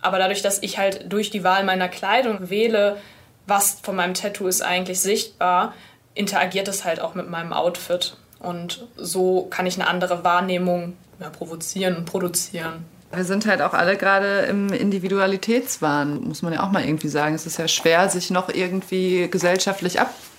[0.00, 2.98] Aber dadurch, dass ich halt durch die Wahl meiner Kleidung wähle,
[3.46, 5.72] was von meinem Tattoo ist eigentlich sichtbar,
[6.14, 8.16] interagiert es halt auch mit meinem Outfit.
[8.38, 12.84] Und so kann ich eine andere Wahrnehmung ja, provozieren und produzieren.
[13.10, 17.34] Wir sind halt auch alle gerade im Individualitätswahn, muss man ja auch mal irgendwie sagen.
[17.34, 19.98] Es ist ja schwer, sich noch irgendwie gesellschaftlich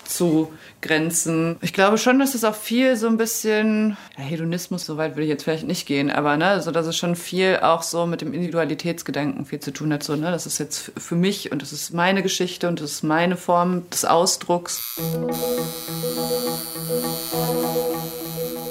[0.10, 1.57] abzugrenzen.
[1.62, 5.24] Ich glaube schon, dass es auch viel so ein bisschen ja, Hedonismus, so weit würde
[5.24, 8.22] ich jetzt vielleicht nicht gehen, aber ne, also dass es schon viel auch so mit
[8.22, 10.03] dem Individualitätsgedanken viel zu tun hat.
[10.03, 13.03] So, ne, das ist jetzt für mich und das ist meine Geschichte und das ist
[13.03, 14.99] meine Form des Ausdrucks.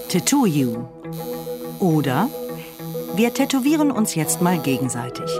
[0.09, 0.84] Tattoo You.
[1.78, 2.28] Oder
[3.14, 5.30] wir tätowieren uns jetzt mal gegenseitig.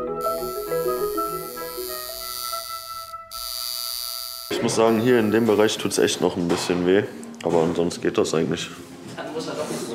[4.59, 7.04] Ich muss sagen, hier in dem Bereich tut es echt noch ein bisschen weh.
[7.44, 8.68] Aber ansonsten geht das eigentlich.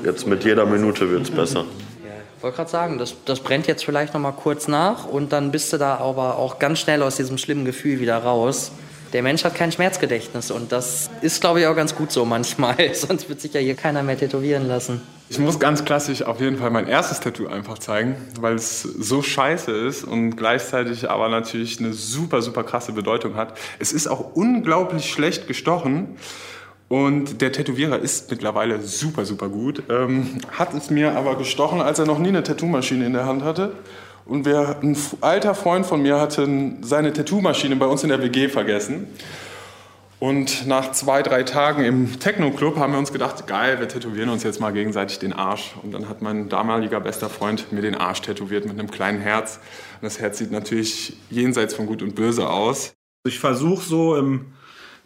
[0.05, 1.66] Jetzt mit jeder Minute wird es besser.
[2.38, 5.51] Ich wollte gerade sagen, das, das brennt jetzt vielleicht noch mal kurz nach und dann
[5.51, 8.72] bist du da aber auch ganz schnell aus diesem schlimmen Gefühl wieder raus.
[9.14, 12.76] Der Mensch hat kein Schmerzgedächtnis und das ist, glaube ich, auch ganz gut so manchmal.
[12.93, 15.01] Sonst wird sich ja hier keiner mehr tätowieren lassen.
[15.30, 19.22] Ich muss ganz klassisch auf jeden Fall mein erstes Tattoo einfach zeigen, weil es so
[19.22, 23.57] scheiße ist und gleichzeitig aber natürlich eine super, super krasse Bedeutung hat.
[23.78, 26.18] Es ist auch unglaublich schlecht gestochen.
[26.89, 29.84] Und der Tätowierer ist mittlerweile super, super gut.
[29.89, 33.43] Ähm, hat es mir aber gestochen, als er noch nie eine Tattoo-Maschine in der Hand
[33.43, 33.74] hatte.
[34.26, 36.47] Und wer, ein alter Freund von mir hatte
[36.82, 39.07] seine Tattoo-Maschine bei uns in der WG vergessen.
[40.19, 44.43] Und nach zwei, drei Tagen im Techno-Club haben wir uns gedacht, geil, wir tätowieren uns
[44.43, 45.76] jetzt mal gegenseitig den Arsch.
[45.84, 49.59] Und dann hat mein damaliger bester Freund mir den Arsch tätowiert mit einem kleinen Herz.
[49.95, 52.93] Und das Herz sieht natürlich jenseits von Gut und Böse aus.
[53.28, 54.53] Ich versuche so im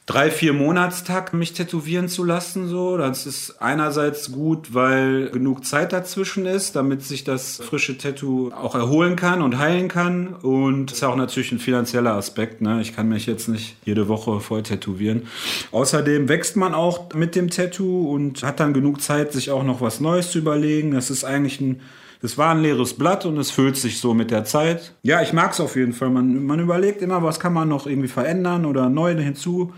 [0.07, 2.69] drei, vier Monatstag mich tätowieren zu lassen.
[2.69, 2.97] So.
[2.97, 8.73] Das ist einerseits gut, weil genug Zeit dazwischen ist, damit sich das frische Tattoo auch
[8.73, 10.27] erholen kann und heilen kann.
[10.27, 12.61] Und ist auch natürlich ein finanzieller Aspekt.
[12.61, 12.79] Ne?
[12.81, 15.27] Ich kann mich jetzt nicht jede Woche voll tätowieren.
[15.71, 19.81] Außerdem wächst man auch mit dem Tattoo und hat dann genug Zeit, sich auch noch
[19.81, 20.91] was Neues zu überlegen.
[20.91, 21.81] Das ist eigentlich ein
[22.19, 24.95] das war ein leeres Blatt und es füllt sich so mit der Zeit.
[25.03, 26.09] Ja, ich mag es auf jeden Fall.
[26.09, 29.71] Man, man überlegt immer, was kann man noch irgendwie verändern oder neu hinzu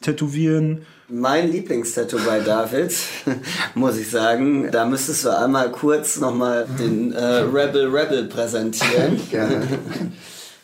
[0.00, 0.86] tätowieren.
[1.08, 2.94] Mein Lieblingstattoo bei David,
[3.74, 9.20] muss ich sagen, da müsstest du einmal kurz nochmal den äh, Rebel Rebel präsentieren.
[9.30, 9.66] Gerne.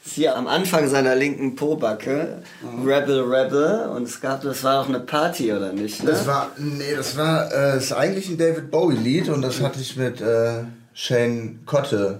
[0.05, 2.43] Ist Hier am Anfang seiner linken Pobacke,
[2.85, 6.05] Rebel Rebel, und es gab, das war auch eine Party, oder nicht?
[6.05, 6.13] Ne?
[6.13, 9.81] Das war, nee, das war, äh, das ist eigentlich ein David Bowie-Lied und das hatte
[9.81, 10.63] ich mit äh,
[10.95, 12.19] Shane Kotte.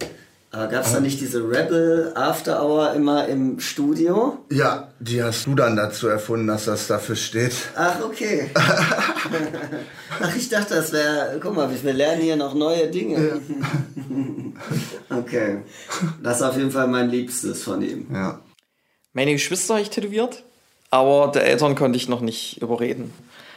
[0.53, 4.39] Aber gab es da nicht diese Rebel After Hour immer im Studio?
[4.51, 7.53] Ja, die hast du dann dazu erfunden, dass das dafür steht.
[7.75, 8.51] Ach, okay.
[10.21, 11.39] Ach, ich dachte, das wäre.
[11.43, 13.41] Guck mal, wir lernen hier noch neue Dinge.
[15.11, 15.63] okay.
[16.23, 18.07] Das ist auf jeden Fall mein Liebstes von ihm.
[18.13, 18.41] Ja.
[19.13, 20.45] Meine Geschwister habe ich tätowiert,
[20.91, 23.13] aber der Eltern konnte ich noch nicht überreden.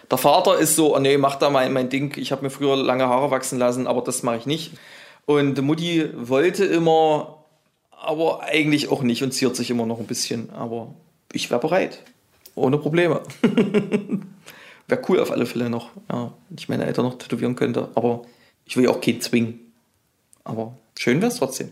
[0.10, 2.14] Der Vater ist so, oh nee, mach da mein, mein Ding.
[2.18, 4.72] Ich habe mir früher lange Haare wachsen lassen, aber das mache ich nicht.
[5.30, 7.46] Und Mutti wollte immer,
[7.92, 10.50] aber eigentlich auch nicht und ziert sich immer noch ein bisschen.
[10.50, 10.96] Aber
[11.32, 12.02] ich wäre bereit.
[12.56, 13.22] Ohne Probleme.
[14.88, 15.92] wäre cool auf alle Fälle noch.
[16.12, 17.90] Ja, wenn ich meine Eltern noch tätowieren könnte.
[17.94, 18.24] Aber
[18.66, 19.72] ich will ja auch keinen zwingen.
[20.46, 21.70] Aber schön wäre es trotzdem.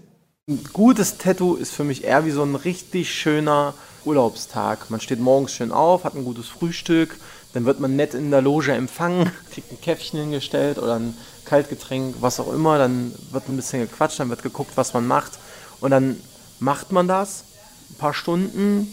[0.48, 3.74] Ein gutes Tattoo ist für mich eher wie so ein richtig schöner
[4.06, 4.92] Urlaubstag.
[4.92, 7.18] Man steht morgens schön auf, hat ein gutes Frühstück,
[7.54, 11.18] dann wird man nett in der Loge empfangen, kriegt ein Käffchen hingestellt oder ein
[11.48, 12.78] Kaltgetränk, was auch immer.
[12.78, 15.34] Dann wird ein bisschen gequatscht, dann wird geguckt, was man macht.
[15.80, 16.22] Und dann
[16.60, 17.44] macht man das
[17.90, 18.88] ein paar Stunden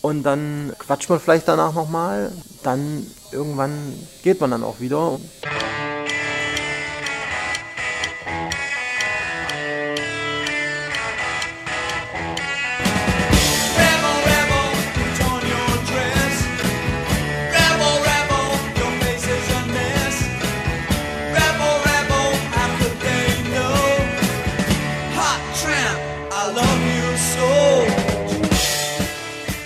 [0.00, 2.32] und dann quatscht man vielleicht danach nochmal.
[2.62, 3.72] Dann irgendwann
[4.22, 5.18] geht man dann auch wieder.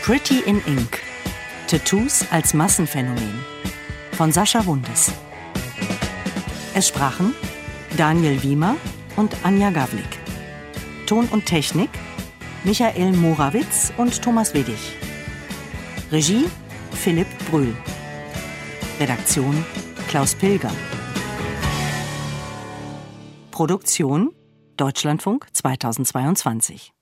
[0.09, 1.02] Pretty in Ink.
[1.66, 3.44] Tattoos als Massenphänomen.
[4.12, 5.12] Von Sascha Wundes.
[6.74, 7.34] Es sprachen
[7.94, 8.76] Daniel Wiemer
[9.16, 10.18] und Anja Gavlik.
[11.04, 11.90] Ton und Technik
[12.64, 14.78] Michael Morawitz und Thomas Wedig.
[16.11, 16.46] Regie
[16.92, 17.76] Philipp Brühl.
[18.98, 19.62] Redaktion
[20.09, 20.72] Klaus Pilger.
[23.50, 24.30] Produktion
[24.78, 26.94] Deutschlandfunk 2022.